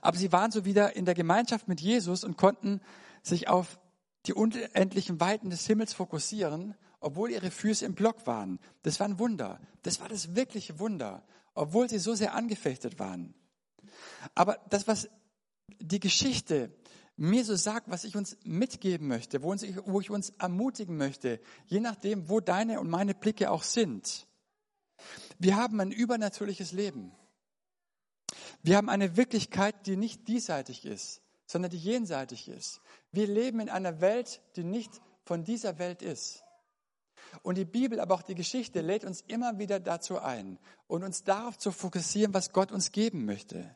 Aber 0.00 0.16
sie 0.16 0.30
waren 0.30 0.52
so 0.52 0.64
wieder 0.64 0.94
in 0.94 1.06
der 1.06 1.16
Gemeinschaft 1.16 1.66
mit 1.66 1.80
Jesus 1.80 2.22
und 2.22 2.36
konnten 2.36 2.80
sich 3.24 3.48
auf 3.48 3.80
die 4.26 4.34
unendlichen 4.34 5.18
Weiten 5.18 5.50
des 5.50 5.66
Himmels 5.66 5.92
fokussieren, 5.92 6.76
obwohl 7.00 7.32
ihre 7.32 7.50
Füße 7.50 7.84
im 7.84 7.96
Block 7.96 8.24
waren. 8.28 8.60
Das 8.84 9.00
war 9.00 9.08
ein 9.08 9.18
Wunder. 9.18 9.58
Das 9.82 9.98
war 9.98 10.08
das 10.08 10.36
wirkliche 10.36 10.78
Wunder 10.78 11.24
obwohl 11.54 11.88
sie 11.88 11.98
so 11.98 12.14
sehr 12.14 12.34
angefechtet 12.34 12.98
waren. 12.98 13.34
Aber 14.34 14.58
das, 14.70 14.86
was 14.86 15.08
die 15.80 16.00
Geschichte 16.00 16.72
mir 17.16 17.44
so 17.44 17.54
sagt, 17.54 17.90
was 17.90 18.04
ich 18.04 18.16
uns 18.16 18.36
mitgeben 18.44 19.06
möchte, 19.06 19.42
wo, 19.42 19.52
ich 20.00 20.10
uns 20.10 20.30
ermutigen 20.38 20.96
möchte, 20.96 21.40
je 21.66 21.80
nachdem, 21.80 22.28
wo 22.28 22.40
deine 22.40 22.80
und 22.80 22.90
meine 22.90 23.14
Blicke 23.14 23.50
auch 23.50 23.62
sind. 23.62 24.26
Wir 25.38 25.56
haben 25.56 25.80
ein 25.80 25.92
übernatürliches 25.92 26.72
Leben. 26.72 27.12
Wir 28.62 28.76
haben 28.76 28.88
eine 28.88 29.16
Wirklichkeit, 29.16 29.86
die 29.86 29.96
nicht 29.96 30.26
diesseitig 30.26 30.84
ist, 30.84 31.22
sondern 31.46 31.70
die 31.70 31.78
jenseitig 31.78 32.48
ist. 32.48 32.80
Wir 33.12 33.26
leben 33.26 33.60
in 33.60 33.68
einer 33.68 34.00
Welt, 34.00 34.40
die 34.56 34.64
nicht 34.64 35.00
von 35.24 35.44
dieser 35.44 35.78
Welt 35.78 36.02
ist. 36.02 36.43
Und 37.42 37.58
die 37.58 37.64
Bibel, 37.64 38.00
aber 38.00 38.14
auch 38.14 38.22
die 38.22 38.34
Geschichte 38.34 38.80
lädt 38.80 39.04
uns 39.04 39.22
immer 39.26 39.58
wieder 39.58 39.80
dazu 39.80 40.18
ein 40.18 40.58
und 40.86 41.02
uns 41.02 41.24
darauf 41.24 41.58
zu 41.58 41.72
fokussieren, 41.72 42.34
was 42.34 42.52
Gott 42.52 42.72
uns 42.72 42.92
geben 42.92 43.24
möchte. 43.24 43.74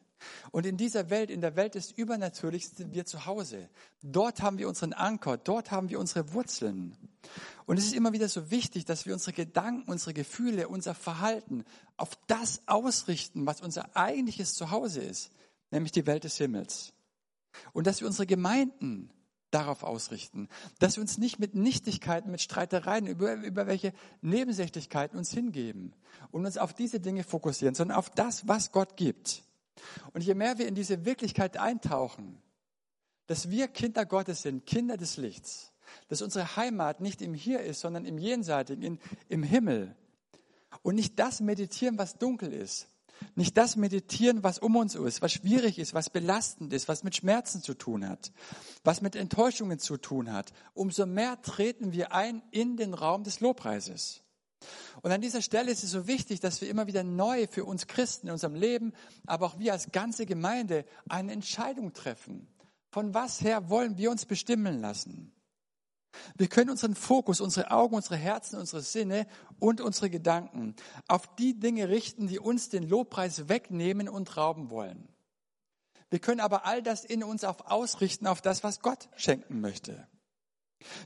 Und 0.51 0.67
in 0.67 0.77
dieser 0.77 1.11
Welt, 1.11 1.31
in 1.31 1.41
der 1.41 1.57
Welt 1.57 1.75
des 1.75 1.93
Übernatürlichen 1.93 2.77
sind 2.77 2.95
wir 2.95 3.07
zu 3.07 3.27
Hause. 3.27 3.69
Dort 4.03 4.43
haben 4.43 4.59
wir 4.59 4.69
unseren 4.69 4.93
Anker, 4.93 5.37
dort 5.37 5.71
haben 5.71 5.91
wir 5.91 6.01
unsere 6.01 6.33
Wurzeln. 6.33 6.97
Und 7.67 7.79
es 7.79 7.85
ist 7.85 7.95
immer 7.95 8.13
wieder 8.13 8.29
so 8.29 8.51
wichtig, 8.51 8.85
dass 8.85 9.07
wir 9.07 9.13
unsere 9.13 9.33
Gedanken, 9.33 9.91
unsere 9.91 10.15
Gefühle, 10.15 10.69
unser 10.69 10.95
Verhalten 10.95 11.65
auf 11.97 12.11
das 12.27 12.63
ausrichten, 12.67 13.47
was 13.47 13.61
unser 13.61 13.97
eigentliches 13.97 14.55
Zuhause 14.55 15.03
ist, 15.03 15.31
nämlich 15.71 15.93
die 15.93 16.07
Welt 16.07 16.25
des 16.25 16.37
Himmels. 16.37 16.93
Und 17.73 17.87
dass 17.87 18.01
wir 18.01 18.07
unsere 18.07 18.27
Gemeinden 18.27 19.11
darauf 19.51 19.83
ausrichten, 19.83 20.49
dass 20.79 20.97
wir 20.97 21.03
uns 21.03 21.19
nicht 21.19 21.39
mit 21.39 21.55
Nichtigkeiten, 21.55 22.31
mit 22.31 22.41
Streitereien, 22.41 23.07
über, 23.07 23.35
über 23.35 23.67
welche 23.67 23.93
Nebensächlichkeiten 24.21 25.19
uns 25.19 25.31
hingeben 25.31 25.95
und 26.31 26.45
uns 26.45 26.59
auf 26.59 26.75
diese 26.75 27.01
Dinge 27.01 27.25
fokussieren, 27.25 27.75
sondern 27.75 27.97
auf 27.97 28.11
das, 28.11 28.47
was 28.47 28.73
Gott 28.73 28.97
gibt. 28.97 29.43
Und 30.13 30.23
je 30.25 30.35
mehr 30.35 30.59
wir 30.59 30.69
in 30.69 30.75
diese 30.75 31.05
Wirklichkeit 31.05 31.57
eintauchen, 31.57 32.43
dass 33.27 33.51
wir 33.51 33.69
Kinder 33.69 34.07
Gottes 34.07 34.43
sind, 34.43 34.67
Kinder 34.67 34.97
des 34.97 35.17
Lichts, 35.17 35.73
dass 36.09 36.23
unsere 36.23 36.57
Heimat 36.57 37.01
nicht 37.01 37.23
im 37.23 37.35
Hier 37.35 37.61
ist, 37.61 37.81
sondern 37.81 38.05
im 38.05 38.19
Jenseitigen, 38.19 38.83
in, 38.83 38.99
im 39.29 39.43
Himmel 39.43 39.95
und 40.83 40.95
nicht 40.95 41.19
das 41.19 41.41
meditieren, 41.41 41.99
was 41.99 42.19
dunkel 42.19 42.53
ist, 42.53 42.89
Nicht 43.35 43.57
das 43.57 43.77
meditieren, 43.77 44.43
was 44.43 44.59
um 44.59 44.77
uns 44.77 44.95
ist, 44.95 45.23
was 45.23 45.33
schwierig 45.33 45.79
ist, 45.79 45.95
was 45.95 46.11
belastend 46.11 46.73
ist, 46.73 46.89
was 46.89 47.05
mit 47.05 47.17
Schmerzen 47.17 47.63
zu 47.63 47.75
tun 47.75 48.09
hat, 48.09 48.33
was 48.85 49.01
mit 49.01 49.17
Enttäuschungen 49.17 49.79
zu 49.79 49.97
tun 49.97 50.33
hat. 50.33 50.53
Umso 50.75 51.07
mehr 51.07 51.41
treten 51.43 51.93
wir 51.93 52.13
ein 52.13 52.43
in 52.51 52.77
den 52.77 52.95
Raum 52.95 53.25
des 53.25 53.41
Lobpreises. 53.41 54.23
Und 55.03 55.13
an 55.13 55.21
dieser 55.21 55.43
Stelle 55.43 55.71
ist 55.71 55.85
es 55.85 55.91
so 55.91 56.07
wichtig, 56.07 56.41
dass 56.41 56.61
wir 56.61 56.69
immer 56.69 56.87
wieder 56.87 57.05
neu 57.05 57.47
für 57.47 57.65
uns 57.65 57.87
Christen 57.87 58.27
in 58.27 58.33
unserem 58.33 58.55
Leben, 58.55 58.93
aber 59.27 59.47
auch 59.47 59.59
wir 59.59 59.73
als 59.73 59.93
ganze 59.93 60.27
Gemeinde 60.27 60.85
eine 61.09 61.33
Entscheidung 61.33 61.93
treffen. 61.93 62.49
Von 62.91 63.15
was 63.15 63.41
her 63.41 63.69
wollen 63.69 63.99
wir 63.99 64.11
uns 64.11 64.27
bestimmen 64.27 64.81
lassen? 64.81 65.33
Wir 66.37 66.49
können 66.49 66.71
unseren 66.71 66.95
Fokus, 66.95 67.41
unsere 67.41 67.71
Augen, 67.71 67.95
unsere 67.95 68.17
Herzen, 68.17 68.59
unsere 68.59 68.83
Sinne 68.83 69.27
und 69.59 69.81
unsere 69.81 70.11
Gedanken 70.11 70.75
auf 71.07 71.35
die 71.37 71.59
Dinge 71.59 71.89
richten, 71.89 72.27
die 72.27 72.39
uns 72.39 72.69
den 72.69 72.89
Lobpreis 72.89 73.49
wegnehmen 73.49 74.09
und 74.09 74.37
rauben 74.37 74.71
wollen. 74.71 75.09
Wir 76.11 76.19
können 76.19 76.41
aber 76.41 76.65
all 76.65 76.83
das 76.83 77.05
in 77.05 77.23
uns 77.23 77.45
auf 77.45 77.71
ausrichten, 77.71 78.27
auf 78.27 78.41
das, 78.41 78.65
was 78.65 78.81
Gott 78.81 79.09
schenken 79.17 79.61
möchte. 79.61 80.09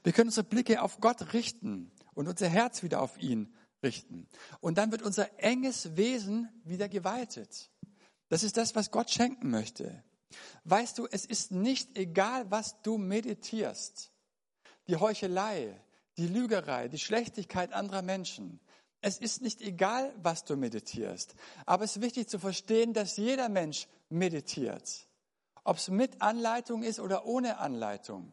Wir 0.05 0.12
können 0.12 0.29
unsere 0.29 0.46
Blicke 0.46 0.83
auf 0.83 1.01
Gott 1.01 1.33
richten 1.33 1.90
und 2.14 2.29
unser 2.29 2.48
Herz 2.48 2.83
wieder 2.83 3.01
auf 3.01 3.18
ihn 3.18 3.55
richten. 3.83 4.29
Und 4.61 4.79
dann 4.79 4.92
wird 4.92 5.03
unser 5.03 5.40
enges 5.40 5.96
Wesen 5.96 6.48
wieder 6.64 6.88
geweitet. 6.88 7.70
Das 8.29 8.42
ist 8.42 8.57
das, 8.57 8.75
was 8.75 8.90
Gott 8.90 9.11
schenken 9.11 9.51
möchte. 9.51 10.05
Weißt 10.64 10.98
du, 10.98 11.07
es 11.11 11.27
ist 11.27 11.51
nicht 11.51 11.96
egal, 11.98 12.51
was 12.51 12.81
du 12.83 12.96
meditierst. 12.96 14.12
Die 14.88 14.96
Heuchelei, 14.96 15.78
die 16.16 16.26
Lügerei, 16.26 16.88
die 16.88 16.98
Schlechtigkeit 16.98 17.72
anderer 17.72 18.02
Menschen. 18.02 18.60
Es 19.00 19.18
ist 19.18 19.42
nicht 19.42 19.60
egal, 19.60 20.14
was 20.22 20.44
du 20.44 20.56
meditierst. 20.56 21.34
Aber 21.66 21.84
es 21.84 21.96
ist 21.96 22.02
wichtig 22.02 22.28
zu 22.28 22.38
verstehen, 22.38 22.92
dass 22.92 23.16
jeder 23.16 23.48
Mensch 23.48 23.88
meditiert. 24.08 25.08
Ob 25.64 25.76
es 25.76 25.88
mit 25.88 26.20
Anleitung 26.22 26.82
ist 26.82 27.00
oder 27.00 27.26
ohne 27.26 27.58
Anleitung. 27.58 28.32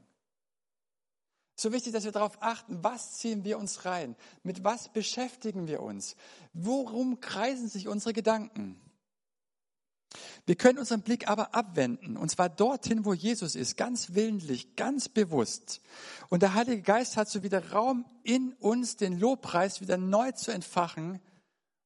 So 1.55 1.73
wichtig, 1.73 1.91
dass 1.93 2.05
wir 2.05 2.11
darauf 2.11 2.41
achten, 2.41 2.83
was 2.83 3.17
ziehen 3.17 3.43
wir 3.43 3.57
uns 3.57 3.83
rein? 3.85 4.15
Mit 4.43 4.63
was 4.63 4.89
beschäftigen 4.89 5.67
wir 5.67 5.81
uns? 5.81 6.15
Worum 6.53 7.19
kreisen 7.19 7.67
sich 7.67 7.87
unsere 7.87 8.13
Gedanken? 8.13 8.79
Wir 10.45 10.55
können 10.55 10.79
unseren 10.79 11.01
Blick 11.01 11.27
aber 11.27 11.53
abwenden, 11.53 12.17
und 12.17 12.29
zwar 12.29 12.49
dorthin, 12.49 13.05
wo 13.05 13.13
Jesus 13.13 13.55
ist, 13.55 13.77
ganz 13.77 14.15
willentlich, 14.15 14.75
ganz 14.75 15.07
bewusst. 15.07 15.81
Und 16.29 16.41
der 16.41 16.55
Heilige 16.55 16.81
Geist 16.81 17.15
hat 17.15 17.29
so 17.29 17.43
wieder 17.43 17.71
Raum 17.71 18.05
in 18.23 18.53
uns, 18.53 18.95
den 18.97 19.19
Lobpreis 19.19 19.81
wieder 19.81 19.97
neu 19.97 20.31
zu 20.31 20.51
entfachen 20.51 21.19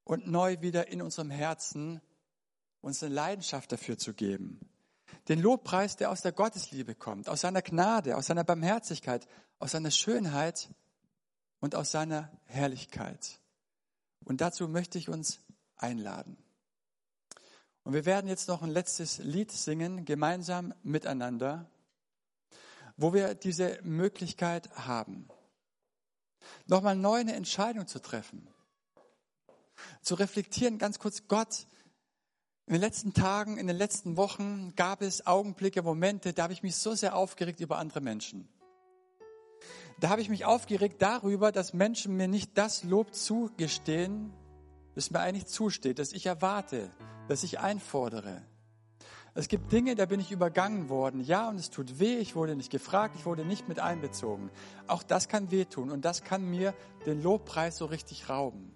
und 0.05 0.27
neu 0.27 0.61
wieder 0.61 0.87
in 0.87 1.01
unserem 1.01 1.29
Herzen 1.29 2.01
uns 2.81 3.03
eine 3.03 3.13
Leidenschaft 3.13 3.71
dafür 3.71 3.97
zu 3.97 4.13
geben. 4.13 4.59
Den 5.29 5.39
Lobpreis, 5.39 5.95
der 5.95 6.09
aus 6.09 6.21
der 6.21 6.33
Gottesliebe 6.33 6.95
kommt, 6.95 7.29
aus 7.29 7.41
seiner 7.41 7.61
Gnade, 7.61 8.17
aus 8.17 8.27
seiner 8.27 8.43
Barmherzigkeit, 8.43 9.27
aus 9.59 9.71
seiner 9.71 9.91
Schönheit 9.91 10.69
und 11.59 11.75
aus 11.75 11.91
seiner 11.91 12.31
Herrlichkeit. 12.45 13.39
Und 14.25 14.41
dazu 14.41 14.67
möchte 14.67 14.97
ich 14.97 15.07
uns 15.09 15.39
einladen. 15.77 16.37
Und 17.83 17.93
wir 17.93 18.05
werden 18.05 18.27
jetzt 18.27 18.47
noch 18.47 18.61
ein 18.61 18.69
letztes 18.69 19.17
Lied 19.17 19.51
singen, 19.51 20.05
gemeinsam 20.05 20.73
miteinander, 20.83 21.69
wo 22.95 23.13
wir 23.13 23.35
diese 23.35 23.79
Möglichkeit 23.83 24.69
haben, 24.71 25.27
nochmal 26.65 26.95
neu 26.95 27.19
eine 27.19 27.33
Entscheidung 27.33 27.87
zu 27.87 27.99
treffen, 27.99 28.47
zu 30.01 30.15
reflektieren, 30.15 30.77
ganz 30.77 30.99
kurz, 30.99 31.27
Gott, 31.27 31.67
in 32.65 32.73
den 32.73 32.81
letzten 32.81 33.13
Tagen, 33.13 33.57
in 33.57 33.67
den 33.67 33.75
letzten 33.75 34.15
Wochen 34.15 34.73
gab 34.75 35.01
es 35.01 35.27
Augenblicke, 35.27 35.81
Momente, 35.81 36.31
da 36.31 36.43
habe 36.43 36.53
ich 36.53 36.63
mich 36.63 36.77
so 36.77 36.95
sehr 36.95 37.15
aufgeregt 37.15 37.59
über 37.59 37.77
andere 37.77 37.99
Menschen. 37.99 38.47
Da 39.99 40.09
habe 40.09 40.21
ich 40.21 40.29
mich 40.29 40.45
aufgeregt 40.45 41.01
darüber, 41.01 41.51
dass 41.51 41.73
Menschen 41.73 42.15
mir 42.15 42.29
nicht 42.29 42.57
das 42.57 42.83
Lob 42.83 43.13
zugestehen, 43.13 44.33
das 44.95 45.11
mir 45.11 45.19
eigentlich 45.19 45.47
zusteht, 45.47 45.99
das 45.99 46.13
ich 46.13 46.25
erwarte, 46.25 46.89
das 47.27 47.43
ich 47.43 47.59
einfordere. 47.59 48.41
Es 49.35 49.47
gibt 49.47 49.71
Dinge, 49.71 49.95
da 49.95 50.05
bin 50.05 50.19
ich 50.19 50.31
übergangen 50.31 50.89
worden. 50.89 51.19
Ja, 51.21 51.49
und 51.49 51.55
es 51.55 51.71
tut 51.71 51.99
weh. 51.99 52.17
Ich 52.17 52.35
wurde 52.35 52.55
nicht 52.55 52.71
gefragt. 52.71 53.15
Ich 53.17 53.25
wurde 53.25 53.43
nicht 53.43 53.67
mit 53.67 53.79
einbezogen. 53.79 54.51
Auch 54.85 55.01
das 55.01 55.27
kann 55.27 55.49
wehtun 55.49 55.89
und 55.89 56.05
das 56.05 56.23
kann 56.23 56.47
mir 56.47 56.75
den 57.07 57.23
Lobpreis 57.23 57.77
so 57.77 57.85
richtig 57.85 58.29
rauben. 58.29 58.75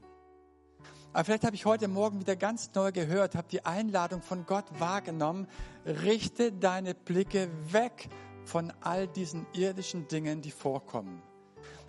Aber 1.13 1.25
vielleicht 1.25 1.45
habe 1.45 1.55
ich 1.55 1.65
heute 1.65 1.87
Morgen 1.87 2.19
wieder 2.19 2.35
ganz 2.35 2.71
neu 2.73 2.91
gehört, 2.91 3.35
habe 3.35 3.47
die 3.49 3.65
Einladung 3.65 4.21
von 4.21 4.45
Gott 4.45 4.65
wahrgenommen. 4.79 5.47
Richte 5.85 6.51
deine 6.51 6.95
Blicke 6.95 7.49
weg 7.71 8.09
von 8.45 8.73
all 8.81 9.07
diesen 9.07 9.45
irdischen 9.53 10.07
Dingen, 10.07 10.41
die 10.41 10.51
vorkommen. 10.51 11.21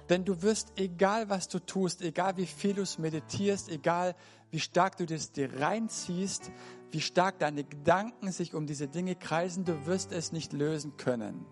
Denn 0.08 0.24
du 0.24 0.42
wirst, 0.42 0.72
egal 0.76 1.28
was 1.28 1.48
du 1.48 1.58
tust, 1.58 2.02
egal 2.02 2.36
wie 2.36 2.46
viel 2.46 2.74
du 2.74 2.82
es 2.82 2.98
meditierst, 2.98 3.68
egal 3.68 4.14
wie 4.50 4.60
stark 4.60 4.96
du 4.96 5.04
das 5.04 5.32
dir 5.32 5.60
reinziehst, 5.60 6.50
wie 6.90 7.00
stark 7.00 7.38
deine 7.38 7.64
Gedanken 7.64 8.32
sich 8.32 8.54
um 8.54 8.66
diese 8.66 8.88
Dinge 8.88 9.14
kreisen, 9.14 9.64
du 9.64 9.86
wirst 9.86 10.12
es 10.12 10.32
nicht 10.32 10.52
lösen 10.52 10.96
können. 10.96 11.44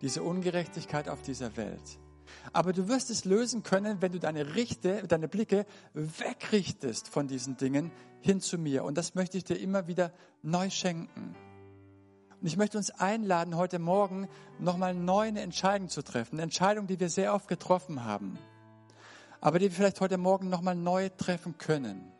Diese 0.00 0.22
Ungerechtigkeit 0.22 1.08
auf 1.08 1.22
dieser 1.22 1.56
Welt. 1.56 2.00
Aber 2.52 2.72
du 2.72 2.88
wirst 2.88 3.10
es 3.10 3.24
lösen 3.24 3.62
können, 3.62 4.00
wenn 4.00 4.12
du 4.12 4.18
deine, 4.18 4.54
Richte, 4.54 5.06
deine 5.06 5.28
Blicke 5.28 5.66
wegrichtest 5.94 7.08
von 7.08 7.28
diesen 7.28 7.56
Dingen 7.56 7.92
hin 8.20 8.40
zu 8.40 8.58
mir. 8.58 8.84
Und 8.84 8.96
das 8.98 9.14
möchte 9.14 9.36
ich 9.36 9.44
dir 9.44 9.56
immer 9.56 9.86
wieder 9.86 10.12
neu 10.42 10.70
schenken. 10.70 11.34
Und 12.40 12.46
ich 12.46 12.56
möchte 12.56 12.78
uns 12.78 12.90
einladen, 12.90 13.56
heute 13.56 13.78
Morgen 13.78 14.28
nochmal 14.58 14.94
neu 14.94 15.28
eine 15.28 15.42
Entscheidung 15.42 15.88
zu 15.88 16.02
treffen. 16.02 16.36
Eine 16.36 16.44
Entscheidung, 16.44 16.86
die 16.86 16.98
wir 16.98 17.10
sehr 17.10 17.34
oft 17.34 17.48
getroffen 17.48 18.04
haben. 18.04 18.38
Aber 19.40 19.58
die 19.58 19.66
wir 19.66 19.72
vielleicht 19.72 20.00
heute 20.00 20.16
Morgen 20.16 20.48
nochmal 20.48 20.74
neu 20.74 21.10
treffen 21.10 21.58
können. 21.58 22.10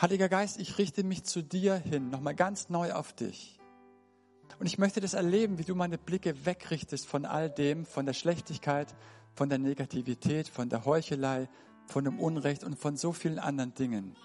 Heiliger 0.00 0.28
Geist, 0.28 0.60
ich 0.60 0.78
richte 0.78 1.02
mich 1.02 1.24
zu 1.24 1.42
dir 1.42 1.74
hin, 1.74 2.10
nochmal 2.10 2.36
ganz 2.36 2.68
neu 2.68 2.92
auf 2.92 3.12
dich. 3.12 3.58
Und 4.60 4.66
ich 4.66 4.78
möchte 4.78 5.00
das 5.00 5.14
erleben, 5.14 5.58
wie 5.58 5.64
du 5.64 5.74
meine 5.74 5.98
Blicke 5.98 6.46
wegrichtest 6.46 7.06
von 7.06 7.24
all 7.24 7.50
dem, 7.50 7.86
von 7.86 8.06
der 8.06 8.12
Schlechtigkeit, 8.12 8.94
von 9.34 9.48
der 9.48 9.58
Negativität, 9.58 10.48
von 10.48 10.68
der 10.68 10.84
Heuchelei, 10.84 11.48
von 11.86 12.04
dem 12.04 12.20
Unrecht 12.20 12.62
und 12.62 12.78
von 12.78 12.96
so 12.96 13.12
vielen 13.12 13.38
anderen 13.40 13.74
Dingen 13.74 14.16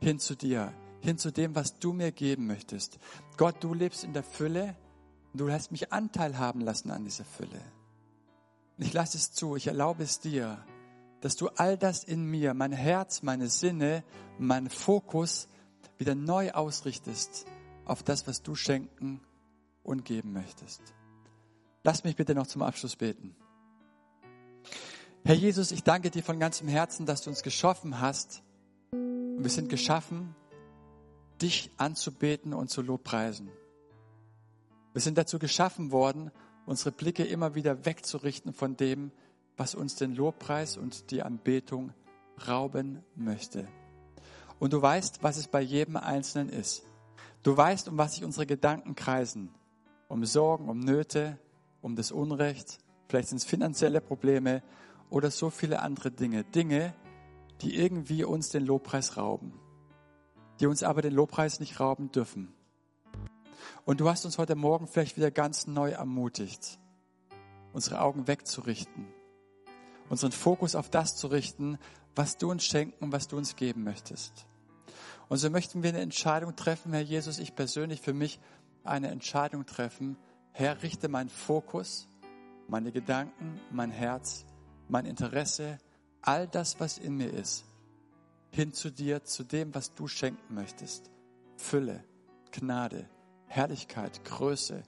hin 0.00 0.18
zu 0.18 0.36
dir, 0.36 0.72
hin 1.02 1.18
zu 1.18 1.32
dem, 1.32 1.54
was 1.54 1.78
du 1.78 1.92
mir 1.92 2.12
geben 2.12 2.46
möchtest. 2.46 2.98
Gott, 3.36 3.56
du 3.60 3.74
lebst 3.74 4.04
in 4.04 4.12
der 4.12 4.22
Fülle 4.22 4.76
und 5.32 5.40
du 5.40 5.50
hast 5.50 5.72
mich 5.72 5.92
Anteil 5.92 6.38
haben 6.38 6.60
lassen 6.60 6.90
an 6.90 7.04
dieser 7.04 7.24
Fülle. 7.24 7.60
Ich 8.78 8.92
lasse 8.92 9.18
es 9.18 9.32
zu, 9.32 9.56
ich 9.56 9.66
erlaube 9.66 10.02
es 10.04 10.20
dir, 10.20 10.64
dass 11.20 11.36
du 11.36 11.48
all 11.48 11.76
das 11.76 12.04
in 12.04 12.24
mir, 12.24 12.54
mein 12.54 12.72
Herz, 12.72 13.22
meine 13.22 13.48
Sinne, 13.48 14.04
mein 14.38 14.70
Fokus 14.70 15.48
wieder 15.98 16.14
neu 16.14 16.52
ausrichtest 16.52 17.46
auf 17.84 18.02
das, 18.02 18.26
was 18.26 18.42
du 18.42 18.54
schenken 18.54 19.20
und 19.82 20.04
geben 20.04 20.32
möchtest. 20.32 20.80
Lass 21.84 22.04
mich 22.04 22.16
bitte 22.16 22.34
noch 22.34 22.46
zum 22.46 22.62
Abschluss 22.62 22.96
beten. 22.96 23.34
Herr 25.24 25.34
Jesus, 25.34 25.70
ich 25.72 25.84
danke 25.84 26.10
dir 26.10 26.22
von 26.22 26.40
ganzem 26.40 26.68
Herzen, 26.68 27.06
dass 27.06 27.22
du 27.22 27.30
uns 27.30 27.42
geschaffen 27.42 28.00
hast. 28.00 28.42
Wir 28.90 29.50
sind 29.50 29.68
geschaffen, 29.68 30.34
dich 31.42 31.70
anzubeten 31.76 32.54
und 32.54 32.70
zu 32.70 32.82
lobpreisen. 32.82 33.50
Wir 34.92 35.00
sind 35.00 35.18
dazu 35.18 35.38
geschaffen 35.38 35.90
worden, 35.90 36.30
unsere 36.66 36.92
Blicke 36.92 37.24
immer 37.24 37.54
wieder 37.54 37.84
wegzurichten 37.84 38.52
von 38.52 38.76
dem, 38.76 39.10
was 39.56 39.74
uns 39.74 39.96
den 39.96 40.14
Lobpreis 40.14 40.76
und 40.76 41.10
die 41.10 41.22
Anbetung 41.22 41.92
rauben 42.46 43.02
möchte. 43.16 43.66
Und 44.58 44.72
du 44.72 44.80
weißt, 44.80 45.22
was 45.22 45.36
es 45.36 45.48
bei 45.48 45.60
jedem 45.60 45.96
Einzelnen 45.96 46.48
ist. 46.48 46.84
Du 47.42 47.56
weißt, 47.56 47.88
um 47.88 47.98
was 47.98 48.14
sich 48.14 48.24
unsere 48.24 48.46
Gedanken 48.46 48.94
kreisen. 48.94 49.50
Um 50.08 50.24
Sorgen, 50.24 50.68
um 50.68 50.78
Nöte, 50.78 51.38
um 51.80 51.96
das 51.96 52.12
Unrecht, 52.12 52.78
vielleicht 53.08 53.28
sind 53.28 53.38
es 53.38 53.44
finanzielle 53.44 54.00
Probleme 54.00 54.62
oder 55.10 55.30
so 55.30 55.50
viele 55.50 55.80
andere 55.80 56.10
Dinge. 56.10 56.44
Dinge, 56.44 56.94
die 57.62 57.76
irgendwie 57.76 58.24
uns 58.24 58.50
den 58.50 58.64
Lobpreis 58.64 59.16
rauben 59.16 59.58
die 60.60 60.66
uns 60.66 60.82
aber 60.82 61.02
den 61.02 61.12
Lobpreis 61.12 61.60
nicht 61.60 61.80
rauben 61.80 62.10
dürfen. 62.12 62.52
Und 63.84 64.00
du 64.00 64.08
hast 64.08 64.24
uns 64.24 64.38
heute 64.38 64.54
Morgen 64.54 64.86
vielleicht 64.86 65.16
wieder 65.16 65.30
ganz 65.30 65.66
neu 65.66 65.90
ermutigt, 65.90 66.78
unsere 67.72 68.00
Augen 68.00 68.28
wegzurichten, 68.28 69.06
unseren 70.08 70.32
Fokus 70.32 70.74
auf 70.74 70.90
das 70.90 71.16
zu 71.16 71.26
richten, 71.28 71.78
was 72.14 72.36
du 72.36 72.50
uns 72.50 72.64
schenken, 72.64 73.12
was 73.12 73.28
du 73.28 73.36
uns 73.36 73.56
geben 73.56 73.82
möchtest. 73.82 74.46
Und 75.28 75.38
so 75.38 75.48
möchten 75.50 75.82
wir 75.82 75.90
eine 75.90 76.00
Entscheidung 76.00 76.54
treffen, 76.56 76.92
Herr 76.92 77.00
Jesus, 77.00 77.38
ich 77.38 77.54
persönlich 77.54 78.00
für 78.00 78.12
mich 78.12 78.38
eine 78.84 79.08
Entscheidung 79.08 79.66
treffen. 79.66 80.16
Herr, 80.52 80.82
richte 80.82 81.08
meinen 81.08 81.30
Fokus, 81.30 82.08
meine 82.68 82.92
Gedanken, 82.92 83.58
mein 83.70 83.90
Herz, 83.90 84.44
mein 84.88 85.06
Interesse, 85.06 85.78
all 86.20 86.46
das, 86.46 86.78
was 86.80 86.98
in 86.98 87.16
mir 87.16 87.32
ist, 87.32 87.64
hin 88.52 88.72
zu 88.72 88.90
dir, 88.90 89.24
zu 89.24 89.44
dem, 89.44 89.74
was 89.74 89.94
du 89.94 90.06
schenken 90.06 90.54
möchtest. 90.54 91.10
Fülle, 91.56 92.04
Gnade, 92.52 93.08
Herrlichkeit, 93.46 94.24
Größe. 94.24 94.82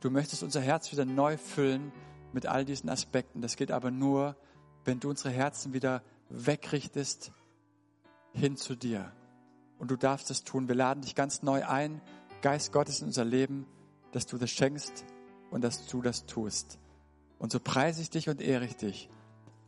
Du 0.00 0.10
möchtest 0.10 0.42
unser 0.42 0.60
Herz 0.60 0.92
wieder 0.92 1.06
neu 1.06 1.38
füllen 1.38 1.92
mit 2.32 2.46
all 2.46 2.66
diesen 2.66 2.90
Aspekten. 2.90 3.40
Das 3.40 3.56
geht 3.56 3.72
aber 3.72 3.90
nur, 3.90 4.36
wenn 4.84 5.00
du 5.00 5.08
unsere 5.08 5.30
Herzen 5.30 5.72
wieder 5.72 6.02
wegrichtest 6.28 7.32
hin 8.32 8.56
zu 8.56 8.76
dir. 8.76 9.10
Und 9.78 9.90
du 9.90 9.96
darfst 9.96 10.30
es 10.30 10.44
tun. 10.44 10.68
Wir 10.68 10.74
laden 10.74 11.00
dich 11.00 11.14
ganz 11.14 11.42
neu 11.42 11.66
ein, 11.66 12.02
Geist 12.42 12.72
Gottes 12.72 13.00
in 13.00 13.06
unser 13.06 13.24
Leben, 13.24 13.66
dass 14.12 14.26
du 14.26 14.36
das 14.36 14.50
schenkst 14.50 15.04
und 15.50 15.62
dass 15.62 15.86
du 15.86 16.02
das 16.02 16.26
tust. 16.26 16.78
Und 17.38 17.50
so 17.50 17.60
preise 17.60 18.02
ich 18.02 18.10
dich 18.10 18.28
und 18.28 18.42
ehre 18.42 18.66
ich 18.66 18.76
dich 18.76 19.08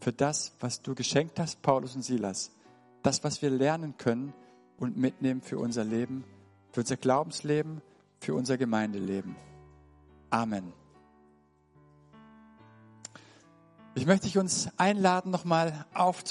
für 0.00 0.12
das, 0.12 0.52
was 0.60 0.82
du 0.82 0.94
geschenkt 0.94 1.38
hast, 1.38 1.62
Paulus 1.62 1.96
und 1.96 2.02
Silas. 2.02 2.50
Das, 3.08 3.24
was 3.24 3.40
wir 3.40 3.48
lernen 3.48 3.96
können 3.96 4.34
und 4.78 4.98
mitnehmen 4.98 5.40
für 5.40 5.58
unser 5.58 5.82
Leben, 5.82 6.24
für 6.72 6.80
unser 6.80 6.98
Glaubensleben, 6.98 7.80
für 8.20 8.34
unser 8.34 8.58
Gemeindeleben. 8.58 9.34
Amen. 10.28 10.74
Ich 13.94 14.04
möchte 14.04 14.26
dich 14.26 14.36
uns 14.36 14.68
einladen, 14.76 15.30
nochmal 15.30 15.86
aufzunehmen. 15.94 16.26